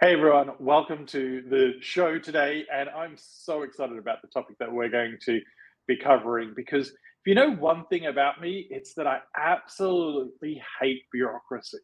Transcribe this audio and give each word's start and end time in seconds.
Hey 0.00 0.12
everyone, 0.12 0.52
welcome 0.60 1.06
to 1.06 1.42
the 1.50 1.72
show 1.80 2.20
today. 2.20 2.64
And 2.72 2.88
I'm 2.88 3.16
so 3.16 3.62
excited 3.62 3.98
about 3.98 4.22
the 4.22 4.28
topic 4.28 4.54
that 4.60 4.70
we're 4.70 4.88
going 4.88 5.16
to 5.24 5.40
be 5.88 5.96
covering 5.96 6.52
because 6.54 6.90
if 6.90 6.94
you 7.26 7.34
know 7.34 7.50
one 7.50 7.84
thing 7.86 8.06
about 8.06 8.40
me, 8.40 8.68
it's 8.70 8.94
that 8.94 9.08
I 9.08 9.18
absolutely 9.36 10.62
hate 10.80 11.02
bureaucracy. 11.10 11.78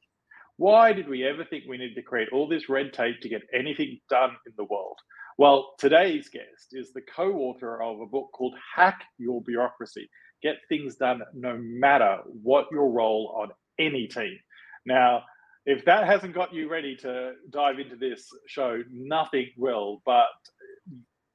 Why 0.58 0.92
did 0.92 1.08
we 1.08 1.26
ever 1.26 1.44
think 1.44 1.64
we 1.68 1.76
needed 1.76 1.96
to 1.96 2.02
create 2.02 2.28
all 2.32 2.46
this 2.46 2.68
red 2.68 2.92
tape 2.92 3.20
to 3.22 3.28
get 3.28 3.42
anything 3.52 3.98
done 4.08 4.36
in 4.46 4.52
the 4.56 4.62
world? 4.62 4.98
Well, 5.36 5.74
today's 5.80 6.28
guest 6.28 6.68
is 6.70 6.92
the 6.92 7.02
co 7.02 7.32
author 7.32 7.82
of 7.82 7.98
a 7.98 8.06
book 8.06 8.30
called 8.32 8.54
Hack 8.76 9.02
Your 9.18 9.42
Bureaucracy 9.42 10.08
Get 10.40 10.58
Things 10.68 10.94
Done 10.94 11.22
No 11.34 11.58
Matter 11.60 12.18
What 12.26 12.66
Your 12.70 12.92
Role 12.92 13.34
on 13.42 13.48
Any 13.84 14.06
Team. 14.06 14.38
Now, 14.86 15.24
if 15.66 15.84
that 15.86 16.06
hasn't 16.06 16.34
got 16.34 16.52
you 16.52 16.68
ready 16.68 16.96
to 16.96 17.32
dive 17.50 17.78
into 17.78 17.96
this 17.96 18.28
show, 18.46 18.82
nothing 18.90 19.48
will. 19.56 20.02
But 20.04 20.26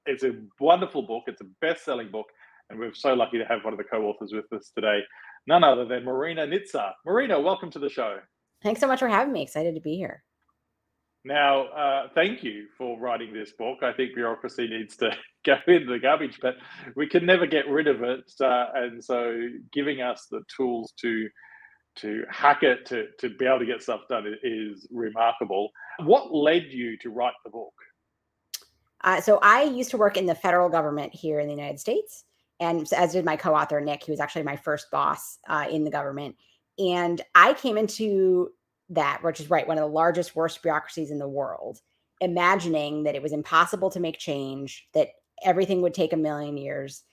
it's 0.06 0.24
a 0.24 0.34
wonderful 0.60 1.04
book. 1.04 1.24
It's 1.28 1.42
a 1.42 1.48
best-selling 1.62 2.12
book, 2.12 2.28
and 2.70 2.80
we're 2.80 2.94
so 2.94 3.14
lucky 3.14 3.38
to 3.38 3.46
have 3.46 3.64
one 3.64 3.74
of 3.74 3.78
the 3.78 3.86
co-authors 3.86 4.34
with 4.34 4.52
us 4.54 4.72
today, 4.76 5.00
none 5.48 5.64
other 5.64 5.86
than 5.86 6.06
Marina 6.06 6.46
Nitze. 6.46 6.92
Marina, 7.06 7.40
welcome 7.40 7.72
to 7.72 7.80
the 7.80 7.90
show. 7.90 8.20
Thanks 8.64 8.82
so 8.82 8.88
much 8.88 9.00
for 9.00 9.08
having 9.08 9.34
me. 9.34 9.42
Excited 9.42 9.76
to 9.76 9.82
be 9.82 9.96
here. 9.96 10.24
Now, 11.26 11.66
uh, 11.68 12.08
thank 12.16 12.44
you 12.44 12.68
for 12.78 12.98
writing 13.00 13.34
this 13.34 13.52
book. 13.52 13.80
I 13.84 13.92
think 13.92 14.16
bureaucracy 14.16 14.68
needs 14.68 14.96
to 14.98 15.12
go 15.46 15.56
in 15.68 15.86
the 15.86 16.00
garbage, 16.00 16.40
but 16.42 16.56
we 16.96 17.08
can 17.08 17.26
never 17.26 17.46
get 17.46 17.68
rid 17.68 17.88
of 17.88 18.04
it. 18.04 18.32
Uh, 18.40 18.68
and 18.76 19.04
so, 19.04 19.38
giving 19.74 20.02
us 20.02 20.28
the 20.30 20.42
tools 20.56 20.94
to 21.02 21.28
to 22.02 22.24
hack 22.30 22.64
it 22.64 22.86
to, 22.88 23.08
to 23.20 23.30
be 23.30 23.46
able 23.46 23.60
to 23.60 23.66
get 23.66 23.82
stuff 23.82 24.02
done 24.10 24.36
is 24.44 24.88
remarkable. 24.92 25.72
What 26.00 26.34
led 26.34 26.66
you 26.66 26.98
to 26.98 27.10
write 27.10 27.34
the 27.44 27.50
book? 27.50 27.74
Uh, 29.02 29.22
so 29.22 29.40
I 29.42 29.64
used 29.64 29.92
to 29.92 29.98
work 29.98 30.18
in 30.18 30.26
the 30.26 30.36
federal 30.36 30.70
government 30.70 31.14
here 31.14 31.40
in 31.40 31.48
the 31.48 31.54
United 31.54 31.80
States, 31.80 32.26
and 32.60 32.92
as 32.94 33.14
did 33.14 33.24
my 33.24 33.38
co-author 33.38 33.80
Nick. 33.80 34.06
who 34.06 34.12
was 34.12 34.20
actually 34.20 34.44
my 34.44 34.58
first 34.58 34.92
boss 34.92 35.40
uh, 35.48 35.66
in 35.70 35.84
the 35.84 35.92
government, 35.92 36.36
and 36.78 37.22
I 37.36 37.54
came 37.54 37.78
into 37.78 38.50
that, 38.90 39.20
which 39.22 39.40
is 39.40 39.50
right, 39.50 39.68
one 39.68 39.78
of 39.78 39.84
the 39.84 39.96
largest, 39.96 40.36
worst 40.36 40.62
bureaucracies 40.62 41.12
in 41.12 41.20
the 41.20 41.28
world, 41.28 41.80
imagining 42.20 43.04
that 43.04 43.16
it 43.16 43.22
was 43.22 43.32
impossible 43.32 43.90
to 43.92 44.00
make 44.00 44.18
change, 44.18 44.88
that 44.94 45.10
everything 45.46 45.82
would 45.82 45.94
take 45.94 46.12
a 46.12 46.18
million 46.18 46.58
years, 46.58 47.04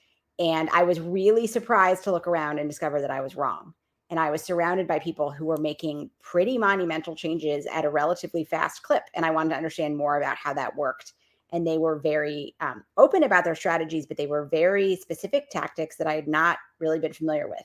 and 0.41 0.68
I 0.70 0.83
was 0.83 0.98
really 0.98 1.46
surprised 1.46 2.05
to 2.05 2.12
look 2.12 2.27
around 2.27 2.58
and 2.58 2.68
discover 2.68 3.00
that 3.00 3.12
I 3.12 3.20
was 3.20 3.36
wrong 3.36 3.74
and 4.10 4.20
I 4.20 4.30
was 4.30 4.42
surrounded 4.42 4.86
by 4.86 4.98
people 4.98 5.30
who 5.30 5.46
were 5.46 5.56
making 5.56 6.10
pretty 6.22 6.58
monumental 6.58 7.16
changes 7.16 7.66
at 7.66 7.84
a 7.84 7.90
relatively 7.90 8.44
fast 8.44 8.82
clip. 8.82 9.04
And 9.14 9.26
I 9.26 9.30
wanted 9.30 9.50
to 9.50 9.56
understand 9.56 9.96
more 9.96 10.16
about 10.16 10.36
how 10.36 10.52
that 10.54 10.76
worked. 10.76 11.14
And 11.52 11.66
they 11.66 11.78
were 11.78 11.98
very 11.98 12.54
um, 12.60 12.84
open 12.96 13.24
about 13.24 13.44
their 13.44 13.54
strategies, 13.54 14.06
but 14.06 14.16
they 14.16 14.27
were 14.27 14.46
very 14.46 14.96
specific 14.96 15.50
tactics 15.50 15.96
that 15.96 16.06
I 16.06 16.14
had 16.14 16.28
not 16.28 16.58
really 16.78 16.98
been 16.98 17.12
familiar 17.12 17.48
with. 17.48 17.64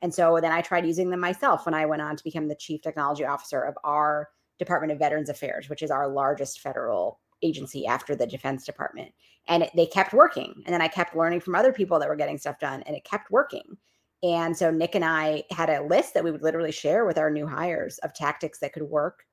And 0.00 0.14
so 0.14 0.38
then 0.40 0.52
I 0.52 0.60
tried 0.60 0.86
using 0.86 1.10
them 1.10 1.20
myself 1.20 1.66
when 1.66 1.74
I 1.74 1.86
went 1.86 2.02
on 2.02 2.16
to 2.16 2.24
become 2.24 2.48
the 2.48 2.54
chief 2.54 2.82
technology 2.82 3.24
officer 3.24 3.62
of 3.62 3.76
our 3.84 4.28
Department 4.58 4.92
of 4.92 4.98
Veterans 4.98 5.28
Affairs, 5.28 5.68
which 5.68 5.82
is 5.82 5.90
our 5.90 6.08
largest 6.08 6.60
federal 6.60 7.20
agency 7.42 7.86
after 7.86 8.14
the 8.14 8.26
Defense 8.26 8.64
Department. 8.64 9.12
And 9.46 9.64
it, 9.64 9.70
they 9.74 9.86
kept 9.86 10.12
working. 10.12 10.62
And 10.66 10.74
then 10.74 10.82
I 10.82 10.88
kept 10.88 11.16
learning 11.16 11.40
from 11.40 11.54
other 11.54 11.72
people 11.72 11.98
that 11.98 12.08
were 12.08 12.16
getting 12.16 12.38
stuff 12.38 12.58
done, 12.58 12.82
and 12.82 12.96
it 12.96 13.04
kept 13.04 13.30
working. 13.30 13.76
And 14.22 14.56
so 14.56 14.70
Nick 14.70 14.94
and 14.94 15.04
I 15.04 15.44
had 15.50 15.70
a 15.70 15.82
list 15.84 16.14
that 16.14 16.24
we 16.24 16.30
would 16.30 16.42
literally 16.42 16.72
share 16.72 17.04
with 17.04 17.18
our 17.18 17.30
new 17.30 17.46
hires 17.46 17.98
of 17.98 18.14
tactics 18.14 18.58
that 18.60 18.72
could 18.72 18.82
work. 18.82 19.24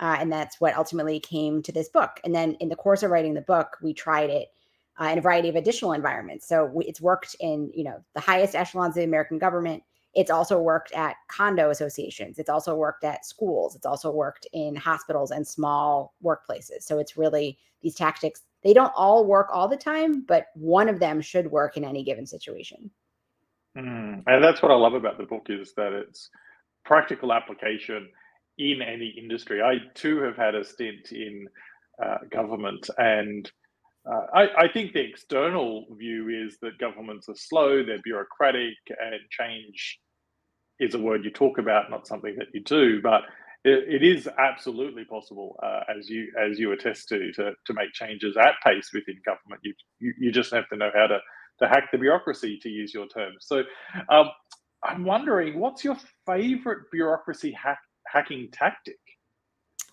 Uh, 0.00 0.16
and 0.18 0.30
that's 0.30 0.60
what 0.60 0.76
ultimately 0.76 1.20
came 1.20 1.62
to 1.62 1.72
this 1.72 1.88
book. 1.88 2.20
And 2.24 2.34
then 2.34 2.54
in 2.54 2.68
the 2.68 2.76
course 2.76 3.02
of 3.02 3.10
writing 3.10 3.34
the 3.34 3.40
book, 3.40 3.78
we 3.82 3.94
tried 3.94 4.28
it 4.28 4.48
uh, 5.00 5.06
in 5.06 5.18
a 5.18 5.22
variety 5.22 5.48
of 5.48 5.56
additional 5.56 5.92
environments. 5.92 6.46
So 6.48 6.66
we, 6.66 6.84
it's 6.84 7.00
worked 7.00 7.36
in, 7.40 7.70
you 7.74 7.84
know, 7.84 8.02
the 8.14 8.20
highest 8.20 8.54
echelons 8.54 8.90
of 8.90 8.96
the 8.96 9.04
American 9.04 9.38
government. 9.38 9.82
It's 10.14 10.30
also 10.30 10.60
worked 10.60 10.92
at 10.92 11.16
condo 11.28 11.70
associations. 11.70 12.38
It's 12.38 12.50
also 12.50 12.74
worked 12.74 13.02
at 13.04 13.24
schools. 13.24 13.74
It's 13.74 13.86
also 13.86 14.10
worked 14.10 14.46
in 14.52 14.76
hospitals 14.76 15.30
and 15.30 15.46
small 15.46 16.14
workplaces. 16.22 16.82
So 16.82 16.98
it's 16.98 17.16
really 17.16 17.58
these 17.82 17.94
tactics. 17.94 18.42
They 18.62 18.74
don't 18.74 18.92
all 18.96 19.24
work 19.24 19.48
all 19.52 19.68
the 19.68 19.76
time, 19.76 20.22
but 20.22 20.46
one 20.54 20.88
of 20.88 21.00
them 21.00 21.20
should 21.20 21.50
work 21.50 21.76
in 21.76 21.84
any 21.84 22.04
given 22.04 22.26
situation. 22.26 22.90
Mm. 23.76 24.22
And 24.26 24.44
that's 24.44 24.62
what 24.62 24.70
I 24.70 24.76
love 24.76 24.94
about 24.94 25.18
the 25.18 25.24
book 25.24 25.46
is 25.48 25.74
that 25.76 25.92
it's 25.92 26.30
practical 26.84 27.32
application 27.32 28.08
in 28.58 28.80
any 28.82 29.14
industry. 29.18 29.62
I 29.62 29.76
too 29.94 30.20
have 30.22 30.36
had 30.36 30.54
a 30.54 30.64
stint 30.64 31.10
in 31.12 31.48
uh, 32.02 32.18
government, 32.30 32.88
and 32.98 33.50
uh, 34.06 34.26
I, 34.34 34.64
I, 34.64 34.68
think 34.68 34.92
the 34.92 35.00
external 35.00 35.86
view 35.96 36.28
is 36.28 36.58
that 36.60 36.78
governments 36.78 37.28
are 37.28 37.36
slow, 37.36 37.84
they're 37.84 38.02
bureaucratic, 38.02 38.76
and 38.88 39.20
change 39.30 39.98
is 40.78 40.94
a 40.94 40.98
word 40.98 41.24
you 41.24 41.30
talk 41.30 41.58
about, 41.58 41.90
not 41.90 42.06
something 42.06 42.34
that 42.38 42.48
you 42.52 42.62
do. 42.62 43.00
But 43.00 43.22
it, 43.64 44.02
it 44.02 44.06
is 44.06 44.28
absolutely 44.38 45.04
possible, 45.04 45.58
uh, 45.62 45.80
as 45.98 46.08
you 46.08 46.30
as 46.38 46.58
you 46.58 46.72
attest 46.72 47.08
to, 47.08 47.32
to 47.32 47.52
to 47.66 47.72
make 47.72 47.92
changes 47.92 48.36
at 48.36 48.54
pace 48.64 48.90
within 48.92 49.20
government. 49.24 49.60
You, 49.62 49.74
you 50.00 50.14
you 50.18 50.32
just 50.32 50.52
have 50.52 50.68
to 50.68 50.76
know 50.76 50.90
how 50.94 51.06
to 51.06 51.18
to 51.60 51.68
hack 51.68 51.90
the 51.92 51.98
bureaucracy, 51.98 52.58
to 52.62 52.68
use 52.68 52.92
your 52.92 53.06
term. 53.06 53.32
So 53.40 53.62
um, 54.08 54.30
I'm 54.82 55.04
wondering, 55.04 55.58
what's 55.60 55.84
your 55.84 55.96
favorite 56.26 56.90
bureaucracy 56.90 57.52
hack, 57.52 57.78
hacking 58.06 58.48
tactic? 58.52 58.98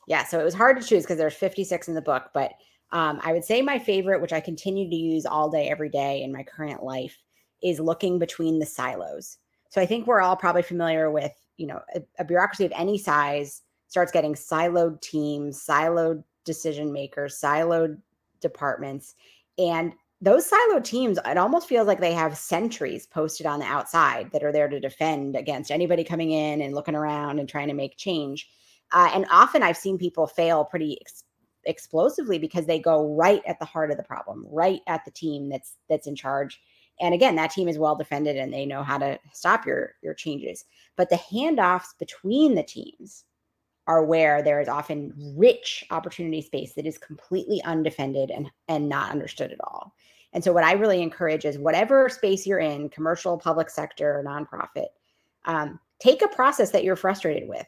Yeah, 0.08 0.26
so 0.26 0.40
it 0.40 0.44
was 0.44 0.54
hard 0.54 0.82
to 0.82 0.88
choose 0.88 1.04
because 1.04 1.18
there's 1.18 1.36
56 1.36 1.88
in 1.88 1.94
the 1.94 2.02
book, 2.02 2.32
but 2.34 2.54
um, 2.92 3.20
I 3.24 3.32
would 3.32 3.46
say 3.46 3.62
my 3.62 3.80
favorite, 3.80 4.22
which 4.22 4.34
I 4.34 4.42
continue 4.42 4.90
to 4.90 4.96
use 4.96 5.26
all 5.26 5.50
day, 5.50 5.70
every 5.70 5.90
day 5.90 6.24
in 6.24 6.32
my 6.32 6.44
current 6.44 6.84
life, 6.84 7.18
is 7.64 7.80
looking 7.80 8.20
between 8.20 8.60
the 8.60 8.66
silos. 8.66 9.38
So 9.70 9.82
I 9.82 9.86
think 9.86 10.08
we're 10.08 10.22
all 10.22 10.36
probably 10.36 10.64
familiar 10.64 11.10
with, 11.10 11.32
you 11.58 11.68
know, 11.68 11.80
a, 11.96 12.02
a 12.20 12.26
bureaucracy 12.26 12.66
of 12.66 12.74
any 12.76 12.98
size 12.98 13.62
starts 13.88 14.12
getting 14.12 14.34
siloed 14.34 15.02
teams, 15.02 15.66
siloed 15.66 16.24
decision 16.44 16.92
makers, 16.92 17.40
siloed 17.40 17.98
departments. 18.42 19.16
And 19.58 19.94
those 20.22 20.46
silo 20.46 20.80
teams, 20.80 21.18
it 21.26 21.38
almost 21.38 21.68
feels 21.68 21.88
like 21.88 22.00
they 22.00 22.14
have 22.14 22.38
sentries 22.38 23.08
posted 23.08 23.48
on 23.48 23.60
the 23.60 23.66
outside 23.66 24.32
that 24.32 24.44
are 24.44 24.52
there 24.52 24.68
to 24.68 24.80
defend 24.80 25.36
against 25.36 25.72
anybody 25.72 26.04
coming 26.04 26.32
in 26.32 26.62
and 26.62 26.76
looking 26.76 26.96
around 26.96 27.40
and 27.40 27.50
trying 27.50 27.68
to 27.70 27.74
make 27.74 27.98
change. 27.98 28.48
Uh, 28.92 29.10
and 29.14 29.26
often 29.32 29.64
I've 29.64 29.78
seen 29.78 29.98
people 29.98 30.28
fail 30.28 30.64
pretty 30.64 31.00
ex- 31.02 31.24
explosively 31.66 32.38
because 32.38 32.68
they 32.68 32.80
go 32.80 33.16
right 33.16 33.42
at 33.48 33.58
the 33.58 33.66
heart 33.66 33.90
of 33.90 33.98
the 33.98 34.04
problem, 34.04 34.46
right 34.48 34.82
at 34.86 35.04
the 35.06 35.12
team 35.12 35.50
that's 35.50 35.78
that's 35.90 36.08
in 36.08 36.16
charge. 36.16 36.62
And 37.00 37.16
again, 37.16 37.36
that 37.36 37.52
team 37.52 37.68
is 37.68 37.80
well 37.80 37.96
defended 37.96 38.38
and 38.38 38.54
they 38.54 38.66
know 38.66 38.84
how 38.84 39.00
to 39.00 39.18
stop 39.34 39.66
your 39.66 39.96
your 40.04 40.14
changes. 40.14 40.66
But 40.98 41.10
the 41.10 41.16
handoffs 41.16 41.98
between 41.98 42.54
the 42.54 42.64
teams 42.64 43.26
are 43.88 44.04
where 44.04 44.42
there 44.42 44.62
is 44.62 44.68
often 44.68 45.14
rich 45.36 45.84
opportunity 45.92 46.42
space 46.42 46.74
that 46.74 46.86
is 46.86 46.98
completely 46.98 47.62
undefended 47.64 48.30
and 48.32 48.50
and 48.68 48.88
not 48.88 49.12
understood 49.12 49.52
at 49.52 49.62
all. 49.62 49.94
And 50.34 50.44
so, 50.44 50.54
what 50.54 50.64
I 50.64 50.74
really 50.74 51.02
encourage 51.02 51.46
is 51.46 51.58
whatever 51.58 52.08
space 52.10 52.48
you're 52.48 52.60
in, 52.60 52.90
commercial, 52.90 53.38
public 53.38 53.70
sector, 53.70 54.24
nonprofit, 54.26 54.88
um, 55.46 55.80
take 56.00 56.22
a 56.22 56.28
process 56.28 56.72
that 56.72 56.84
you're 56.84 56.96
frustrated 56.96 57.50
with 57.50 57.68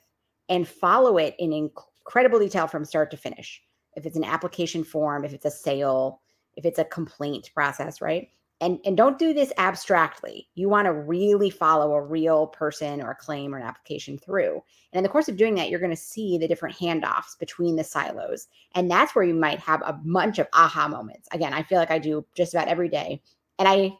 and 0.49 0.67
follow 0.67 1.17
it 1.17 1.35
in 1.39 1.51
incredible 1.51 2.39
detail 2.39 2.67
from 2.67 2.85
start 2.85 3.11
to 3.11 3.17
finish. 3.17 3.61
If 3.95 4.05
it's 4.05 4.17
an 4.17 4.23
application 4.23 4.83
form, 4.83 5.25
if 5.25 5.33
it's 5.33 5.45
a 5.45 5.51
sale, 5.51 6.21
if 6.55 6.65
it's 6.65 6.79
a 6.79 6.85
complaint 6.85 7.51
process, 7.53 8.01
right? 8.01 8.29
And 8.63 8.79
and 8.85 8.95
don't 8.95 9.19
do 9.19 9.33
this 9.33 9.51
abstractly. 9.57 10.47
You 10.55 10.69
want 10.69 10.85
to 10.85 10.93
really 10.93 11.49
follow 11.49 11.93
a 11.93 12.01
real 12.01 12.47
person 12.47 13.01
or 13.01 13.11
a 13.11 13.15
claim 13.15 13.53
or 13.53 13.57
an 13.57 13.65
application 13.65 14.17
through. 14.17 14.53
And 14.91 14.97
in 14.99 15.03
the 15.03 15.09
course 15.09 15.27
of 15.27 15.35
doing 15.35 15.55
that 15.55 15.69
you're 15.69 15.81
going 15.81 15.91
to 15.91 15.97
see 15.97 16.37
the 16.37 16.47
different 16.47 16.77
handoffs 16.77 17.37
between 17.37 17.75
the 17.75 17.83
silos. 17.83 18.47
And 18.73 18.89
that's 18.89 19.13
where 19.13 19.25
you 19.25 19.33
might 19.33 19.59
have 19.59 19.81
a 19.85 19.93
bunch 19.93 20.39
of 20.39 20.47
aha 20.53 20.87
moments. 20.87 21.27
Again 21.33 21.53
i 21.53 21.61
feel 21.61 21.77
like 21.77 21.91
i 21.91 21.99
do 21.99 22.25
just 22.35 22.53
about 22.53 22.69
every 22.69 22.89
day. 22.89 23.21
And 23.59 23.67
i 23.67 23.91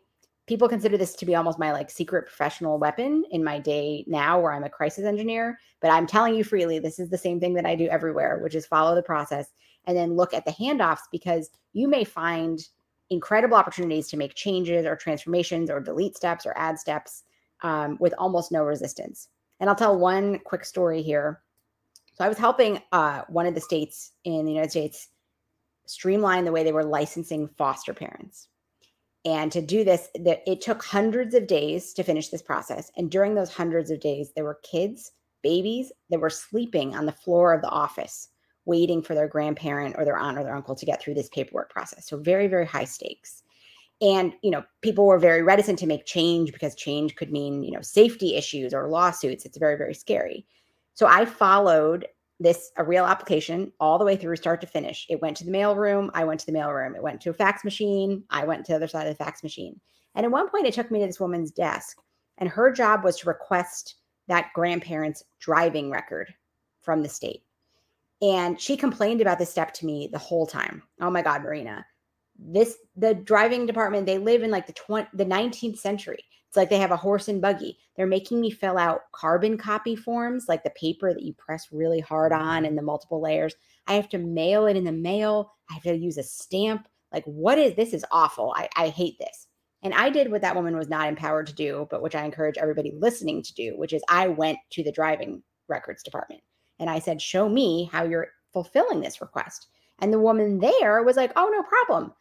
people 0.48 0.70
consider 0.70 0.98
this 0.98 1.16
to 1.16 1.26
be 1.26 1.36
almost 1.36 1.60
my 1.60 1.74
like 1.74 1.90
secret 1.90 2.28
professional 2.28 2.80
weapon 2.80 3.26
in 3.32 3.44
my 3.44 3.60
day 3.60 4.06
now 4.08 4.40
where 4.40 4.54
i'm 4.54 4.64
a 4.64 4.70
crisis 4.70 5.04
engineer. 5.04 5.60
But 5.82 5.92
i'm 5.92 6.08
telling 6.08 6.36
you 6.36 6.46
freely 6.46 6.80
this 6.80 7.00
is 7.00 7.10
the 7.10 7.18
same 7.18 7.42
thing 7.42 7.54
that 7.56 7.66
i 7.66 7.76
do 7.76 7.88
everywhere 7.90 8.40
which 8.40 8.56
is 8.56 8.66
follow 8.66 8.96
the 8.96 9.04
process 9.04 9.48
and 9.86 9.98
then 9.98 10.16
look 10.16 10.34
at 10.34 10.46
the 10.46 10.52
handoffs 10.52 11.10
because 11.12 11.50
you 11.74 11.90
may 11.90 12.06
find 12.06 12.66
incredible 13.10 13.56
opportunities 13.56 14.08
to 14.10 14.18
make 14.18 14.36
changes 14.36 14.86
or 14.86 14.96
transformations 14.96 15.70
or 15.70 15.80
delete 15.80 16.16
steps 16.16 16.46
or 16.46 16.54
add 16.58 16.80
steps 16.80 17.24
um, 17.62 17.98
with 18.00 18.14
almost 18.18 18.52
no 18.52 18.64
resistance. 18.64 19.30
And 19.60 19.70
I'll 19.70 19.76
tell 19.76 19.98
one 19.98 20.40
quick 20.40 20.66
story 20.66 21.02
here. 21.02 21.42
So 22.16 22.26
I 22.26 22.28
was 22.28 22.38
helping 22.38 22.82
uh, 22.92 23.22
one 23.30 23.46
of 23.46 23.56
the 23.56 23.62
states 23.62 24.12
in 24.24 24.46
the 24.46 24.52
United 24.52 24.72
States 24.72 25.10
streamline 25.86 26.46
the 26.46 26.52
way 26.52 26.64
they 26.64 26.72
were 26.72 26.84
licensing 26.84 27.48
foster 27.58 27.94
parents. 27.94 28.48
And 29.26 29.52
to 29.54 29.62
do 29.62 29.84
this, 29.84 30.10
it 30.16 30.62
took 30.62 30.84
hundreds 30.84 31.34
of 31.34 31.48
days 31.48 31.94
to 31.94 32.04
finish 32.04 32.28
this 32.28 32.42
process. 32.42 32.92
And 32.98 33.10
during 33.10 33.36
those 33.36 33.54
hundreds 33.54 33.90
of 33.90 34.02
days, 34.02 34.32
there 34.36 34.44
were 34.44 34.60
kids, 34.64 35.14
babies 35.42 35.92
that 36.10 36.20
were 36.20 36.30
sleeping 36.30 36.96
on 36.96 37.06
the 37.06 37.12
floor 37.14 37.54
of 37.54 37.62
the 37.62 37.70
office 37.70 38.30
waiting 38.66 39.02
for 39.02 39.14
their 39.16 39.28
grandparent 39.28 39.96
or 39.98 40.06
their 40.06 40.18
aunt 40.18 40.38
or 40.38 40.44
their 40.44 40.56
uncle 40.56 40.76
to 40.76 40.86
get 40.86 41.02
through 41.02 41.14
this 41.14 41.30
paperwork 41.30 41.70
process. 41.70 42.08
So 42.08 42.18
very, 42.18 42.48
very 42.48 42.66
high 42.66 42.86
stakes. 42.86 43.44
And, 44.02 44.34
you 44.42 44.52
know, 44.52 44.64
people 44.82 45.06
were 45.06 45.20
very 45.20 45.44
reticent 45.44 45.80
to 45.80 45.88
make 45.88 46.06
change 46.06 46.52
because 46.52 46.76
change 46.76 47.16
could 47.16 47.32
mean, 47.32 47.64
you 47.64 47.72
know, 47.72 47.82
safety 47.82 48.36
issues 48.36 48.74
or 48.74 48.90
lawsuits. 48.90 49.46
It's 49.46 49.58
very, 49.58 49.78
very 49.78 49.94
scary. 49.94 50.46
So 50.94 51.08
I 51.08 51.26
followed 51.26 52.08
this 52.40 52.72
a 52.78 52.84
real 52.84 53.06
application 53.06 53.72
all 53.80 53.98
the 53.98 54.06
way 54.06 54.18
through 54.18 54.36
start 54.36 54.60
to 54.62 54.68
finish. 54.68 55.06
It 55.10 55.22
went 55.22 55.38
to 55.38 55.46
the 55.46 55.52
mail 55.52 55.76
room. 55.76 56.12
I 56.14 56.24
went 56.24 56.40
to 56.42 56.46
the 56.46 56.52
mail 56.52 56.72
room. 56.72 56.96
It 56.96 57.04
went 57.04 57.22
to 57.22 57.30
a 57.30 57.34
fax 57.34 57.64
machine. 57.64 58.24
I 58.30 58.46
went 58.46 58.66
to 58.66 58.74
the 58.74 58.76
other 58.76 58.88
side 58.88 59.08
of 59.08 59.18
the 59.18 59.24
fax 59.24 59.44
machine. 59.44 59.80
And 60.16 60.26
at 60.26 60.32
one 60.32 60.50
point, 60.50 60.68
it 60.68 60.74
took 60.74 60.92
me 60.92 61.00
to 61.00 61.08
this 61.08 61.20
woman's 61.20 61.52
desk, 61.52 61.98
and 62.38 62.50
her 62.50 62.72
job 62.72 63.04
was 63.04 63.18
to 63.20 63.28
request 63.28 63.96
that 64.28 64.52
grandparent's 64.54 65.24
driving 65.40 65.90
record 65.90 66.34
from 66.82 67.02
the 67.02 67.10
state. 67.10 67.44
And 68.22 68.60
she 68.60 68.78
complained 68.78 69.22
about 69.22 69.40
this 69.40 69.50
step 69.50 69.74
to 69.76 69.86
me 69.86 70.10
the 70.12 70.20
whole 70.20 70.48
time. 70.48 70.84
Oh 71.02 71.10
my 71.10 71.22
God, 71.22 71.44
Marina, 71.44 71.86
this 72.38 72.78
the 72.96 73.14
driving 73.14 73.66
department 73.66 74.06
they 74.06 74.18
live 74.18 74.44
in 74.44 74.52
like 74.52 74.68
the 74.68 74.74
20 74.74 75.08
the 75.14 75.26
19th 75.26 75.78
century. 75.78 76.24
It's 76.48 76.58
like 76.58 76.70
they 76.70 76.78
have 76.78 76.92
a 76.92 76.98
horse 76.98 77.28
and 77.28 77.42
buggy. 77.42 77.80
They're 77.96 78.06
making 78.06 78.40
me 78.40 78.52
fill 78.52 78.78
out 78.78 79.12
carbon 79.12 79.58
copy 79.58 79.96
forms 79.96 80.46
like 80.48 80.64
the 80.64 80.70
paper 80.72 81.14
that 81.14 81.24
you 81.24 81.34
press 81.34 81.68
really 81.72 82.00
hard 82.00 82.32
on 82.32 82.66
and 82.66 82.78
the 82.78 82.84
multiple 82.84 83.22
layers. 83.22 83.56
I 83.88 83.94
have 83.94 84.08
to 84.10 84.20
mail 84.20 84.68
it 84.68 84.78
in 84.78 84.84
the 84.84 84.92
mail. 84.92 85.52
I 85.70 85.74
have 85.74 85.84
to 85.84 85.96
use 85.96 86.18
a 86.18 86.24
stamp. 86.24 86.88
Like 87.12 87.26
what 87.26 87.58
is 87.58 87.76
this 87.76 87.94
is 87.94 88.06
awful. 88.12 88.54
I, 88.56 88.70
I 88.76 88.90
hate 88.90 89.18
this. 89.20 89.48
And 89.82 89.94
i 89.94 90.10
did 90.10 90.32
what 90.32 90.42
that 90.42 90.56
woman 90.56 90.78
was 90.78 90.88
not 90.88 91.10
empowered 91.10 91.48
to 91.48 91.54
do 91.54 91.88
but 91.92 92.02
which 92.02 92.16
i 92.16 92.24
encourage 92.24 92.58
everybody 92.58 92.94
listening 92.98 93.44
to 93.44 93.54
do 93.54 93.78
which 93.78 93.92
is 93.92 94.02
i 94.08 94.30
went 94.30 94.58
to 94.70 94.82
the 94.82 94.94
driving 94.94 95.44
records 95.68 96.04
department 96.04 96.42
and 96.84 96.92
i 96.92 97.00
said 97.00 97.22
show 97.22 97.48
me 97.48 97.90
how 97.92 98.04
you're 98.04 98.28
fulfilling 98.52 99.00
this 99.00 99.22
request 99.22 99.68
and 100.00 100.14
the 100.14 100.20
woman 100.20 100.60
there 100.60 101.02
was 101.04 101.16
like 101.16 101.32
oh 101.36 101.50
no 101.50 101.64
problem 101.64 102.14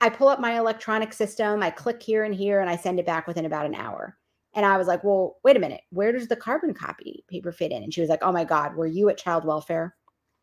I 0.00 0.08
pull 0.08 0.28
up 0.28 0.40
my 0.40 0.56
electronic 0.58 1.12
system, 1.12 1.62
I 1.62 1.70
click 1.70 2.02
here 2.02 2.24
and 2.24 2.34
here, 2.34 2.60
and 2.60 2.70
I 2.70 2.76
send 2.76 3.00
it 3.00 3.06
back 3.06 3.26
within 3.26 3.46
about 3.46 3.66
an 3.66 3.74
hour. 3.74 4.16
And 4.54 4.64
I 4.64 4.76
was 4.76 4.86
like, 4.86 5.04
well, 5.04 5.36
wait 5.44 5.56
a 5.56 5.60
minute, 5.60 5.82
where 5.90 6.12
does 6.12 6.28
the 6.28 6.36
carbon 6.36 6.72
copy 6.72 7.24
paper 7.28 7.52
fit 7.52 7.72
in? 7.72 7.82
And 7.82 7.92
she 7.92 8.00
was 8.00 8.10
like, 8.10 8.22
oh 8.22 8.32
my 8.32 8.44
God, 8.44 8.74
were 8.74 8.86
you 8.86 9.08
at 9.08 9.18
child 9.18 9.44
welfare? 9.44 9.96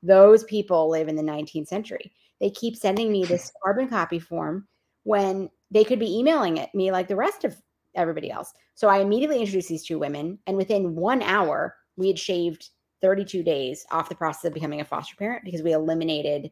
Those 0.03 0.43
people 0.43 0.89
live 0.89 1.07
in 1.07 1.15
the 1.15 1.23
19th 1.23 1.67
century. 1.67 2.11
They 2.39 2.49
keep 2.49 2.75
sending 2.75 3.11
me 3.11 3.23
this 3.23 3.51
carbon 3.63 3.87
copy 3.87 4.19
form 4.19 4.67
when 5.03 5.49
they 5.71 5.83
could 5.83 5.99
be 5.99 6.17
emailing 6.17 6.57
it 6.57 6.73
me 6.73 6.91
like 6.91 7.07
the 7.07 7.15
rest 7.15 7.43
of 7.43 7.55
everybody 7.95 8.29
else. 8.29 8.53
So 8.75 8.89
I 8.89 8.99
immediately 8.99 9.39
introduced 9.39 9.69
these 9.69 9.85
two 9.85 9.99
women, 9.99 10.37
and 10.47 10.57
within 10.57 10.95
one 10.95 11.21
hour, 11.21 11.75
we 11.95 12.07
had 12.07 12.19
shaved 12.19 12.69
32 13.05 13.43
days 13.43 13.85
off 13.91 14.09
the 14.09 14.15
process 14.15 14.45
of 14.45 14.53
becoming 14.55 14.81
a 14.81 14.85
foster 14.85 15.15
parent 15.15 15.45
because 15.45 15.61
we 15.61 15.73
eliminated 15.73 16.51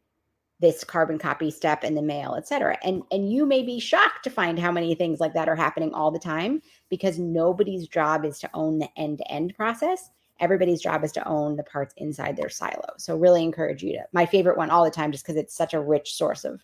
this 0.59 0.83
carbon 0.83 1.17
copy 1.17 1.50
step 1.50 1.83
in 1.83 1.95
the 1.95 2.01
mail, 2.01 2.35
et 2.38 2.47
cetera. 2.47 2.77
And 2.83 3.01
and 3.11 3.33
you 3.33 3.44
may 3.47 3.63
be 3.63 3.79
shocked 3.79 4.23
to 4.25 4.29
find 4.29 4.59
how 4.59 4.71
many 4.71 4.94
things 4.94 5.19
like 5.19 5.33
that 5.33 5.50
are 5.50 5.55
happening 5.55 5.95
all 5.95 6.11
the 6.11 6.19
time 6.19 6.61
because 6.91 7.17
nobody's 7.17 7.88
job 7.88 8.23
is 8.23 8.38
to 8.39 8.50
own 8.53 8.77
the 8.77 8.88
end-to-end 8.95 9.55
process. 9.55 10.11
Everybody's 10.39 10.79
job 10.79 11.03
is 11.03 11.11
to 11.13 11.27
own 11.27 11.55
the 11.55 11.63
parts 11.63 11.95
inside 11.97 12.38
their 12.38 12.50
silo. 12.50 12.94
So 13.00 13.17
really 13.17 13.41
encourage 13.41 13.81
you 13.81 13.94
to 13.94 14.03
my 14.13 14.27
favorite 14.27 14.57
one 14.57 14.69
all 14.69 14.83
the 14.83 14.91
time, 14.91 15.11
just 15.11 15.23
because 15.23 15.38
it's 15.38 15.55
such 15.55 15.73
a 15.73 15.81
rich 15.81 16.13
source 16.13 16.45
of 16.45 16.63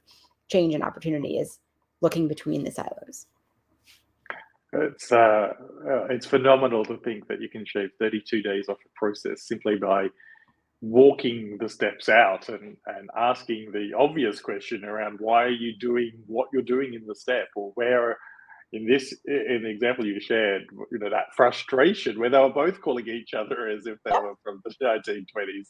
change 0.50 0.75
and 0.75 0.83
opportunity 0.83 1.39
is 1.39 1.57
looking 2.01 2.27
between 2.27 2.63
the 2.63 2.71
silos. 2.71 3.25
It's 4.71 5.12
uh, 5.12 5.54
it's 6.10 6.27
phenomenal 6.27 6.86
to 6.86 6.98
think 6.98 7.27
that 7.27 7.42
you 7.42 7.50
can 7.50 7.66
shave 7.66 7.89
32 8.00 8.44
days 8.44 8.69
off 8.69 8.77
a 8.86 9.00
process 9.00 9.48
simply 9.48 9.77
by 9.77 10.10
walking 10.81 11.57
the 11.60 11.68
steps 11.68 12.07
out 12.07 12.48
and, 12.50 12.77
and 12.86 13.10
asking 13.18 13.71
the 13.74 13.92
obvious 13.98 14.39
question 14.39 14.86
around 14.86 15.18
why 15.19 15.44
are 15.44 15.50
you 15.50 15.74
doing 15.77 16.12
what 16.25 16.48
you're 16.54 16.62
doing 16.62 16.94
in 16.94 17.06
the 17.06 17.16
step 17.16 17.48
or 17.56 17.71
where 17.75 18.18
in 18.71 18.86
this 18.86 19.13
in 19.25 19.62
the 19.63 19.69
example 19.69 20.06
you 20.06 20.19
shared 20.21 20.63
you 20.92 21.00
know 21.00 21.10
that 21.10 21.25
frustration 21.36 22.18
where 22.18 22.30
they 22.30 22.38
were 22.38 22.54
both 22.54 22.80
calling 22.80 23.07
each 23.10 23.33
other 23.33 23.68
as 23.68 23.88
if 23.88 23.98
they 24.06 24.12
were 24.12 24.36
from 24.42 24.62
the 24.63 24.74
1920s 24.81 25.68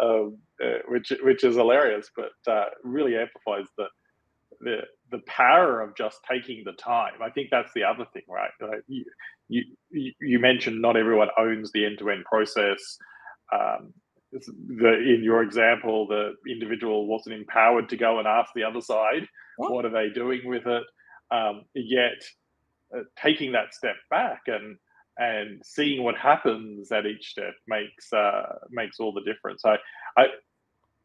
um, 0.00 0.38
uh, 0.64 0.78
which 0.88 1.12
which 1.22 1.44
is 1.44 1.56
hilarious 1.56 2.08
but 2.16 2.50
uh, 2.50 2.66
really 2.82 3.14
amplifies 3.16 3.66
the 3.76 3.86
the 4.60 4.78
the 5.10 5.20
power 5.26 5.80
of 5.80 5.96
just 5.96 6.18
taking 6.28 6.62
the 6.64 6.72
time 6.72 7.14
i 7.22 7.30
think 7.30 7.48
that's 7.50 7.72
the 7.74 7.84
other 7.84 8.06
thing 8.12 8.22
right 8.28 8.50
uh, 8.62 8.76
you, 8.86 9.04
you 9.48 10.12
you 10.20 10.38
mentioned 10.38 10.80
not 10.80 10.96
everyone 10.96 11.28
owns 11.38 11.70
the 11.72 11.84
end-to-end 11.84 12.24
process 12.24 12.98
um, 13.52 13.92
the 14.32 14.94
in 14.98 15.22
your 15.22 15.42
example, 15.42 16.06
the 16.06 16.34
individual 16.50 17.06
wasn't 17.06 17.36
empowered 17.36 17.88
to 17.90 17.96
go 17.96 18.18
and 18.18 18.26
ask 18.26 18.50
the 18.54 18.64
other 18.64 18.80
side, 18.80 19.26
what, 19.56 19.72
what 19.72 19.84
are 19.84 19.90
they 19.90 20.12
doing 20.12 20.42
with 20.44 20.66
it? 20.66 20.84
Um, 21.30 21.62
yet, 21.74 22.22
uh, 22.96 23.02
taking 23.20 23.52
that 23.52 23.74
step 23.74 23.96
back 24.10 24.42
and 24.46 24.76
and 25.18 25.62
seeing 25.64 26.02
what 26.02 26.16
happens 26.16 26.92
at 26.92 27.06
each 27.06 27.28
step 27.28 27.54
makes 27.66 28.12
uh, 28.12 28.42
makes 28.70 29.00
all 29.00 29.12
the 29.12 29.22
difference. 29.22 29.62
I 29.64 29.76
I 30.16 30.26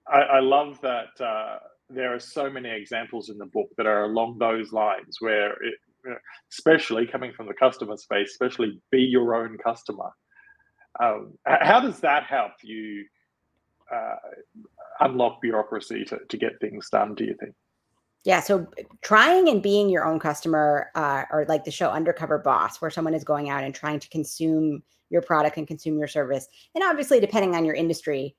I, 0.09 0.39
love 0.39 0.81
that 0.81 1.09
uh, 1.19 1.59
there 1.93 2.13
are 2.13 2.19
so 2.19 2.49
many 2.49 2.69
examples 2.69 3.29
in 3.29 3.37
the 3.37 3.45
book 3.45 3.69
that 3.77 3.85
are 3.85 4.05
along 4.05 4.37
those 4.37 4.71
lines, 4.71 5.17
where 5.19 5.51
it, 5.51 5.75
especially 6.51 7.05
coming 7.05 7.31
from 7.33 7.47
the 7.47 7.53
customer 7.53 7.97
space, 7.97 8.31
especially 8.31 8.81
be 8.91 9.01
your 9.01 9.35
own 9.35 9.57
customer. 9.57 10.09
Um, 10.99 11.33
how 11.45 11.79
does 11.79 11.99
that 12.01 12.23
help 12.23 12.53
you 12.63 13.05
uh, 13.93 14.15
unlock 14.99 15.41
bureaucracy 15.41 16.03
to, 16.05 16.19
to 16.27 16.37
get 16.37 16.59
things 16.59 16.89
done, 16.89 17.15
do 17.15 17.25
you 17.25 17.35
think? 17.39 17.53
Yeah, 18.23 18.39
so 18.39 18.67
trying 19.01 19.49
and 19.49 19.63
being 19.63 19.89
your 19.89 20.05
own 20.05 20.19
customer, 20.19 20.91
uh, 20.95 21.23
or 21.31 21.45
like 21.47 21.63
the 21.63 21.71
show 21.71 21.89
Undercover 21.89 22.37
Boss, 22.37 22.79
where 22.79 22.91
someone 22.91 23.15
is 23.15 23.23
going 23.23 23.49
out 23.49 23.63
and 23.63 23.73
trying 23.73 23.99
to 23.99 24.09
consume 24.09 24.83
your 25.09 25.23
product 25.23 25.57
and 25.57 25.67
consume 25.67 25.97
your 25.97 26.07
service. 26.07 26.47
And 26.75 26.83
obviously, 26.83 27.19
depending 27.19 27.55
on 27.55 27.65
your 27.65 27.75
industry, 27.75 28.35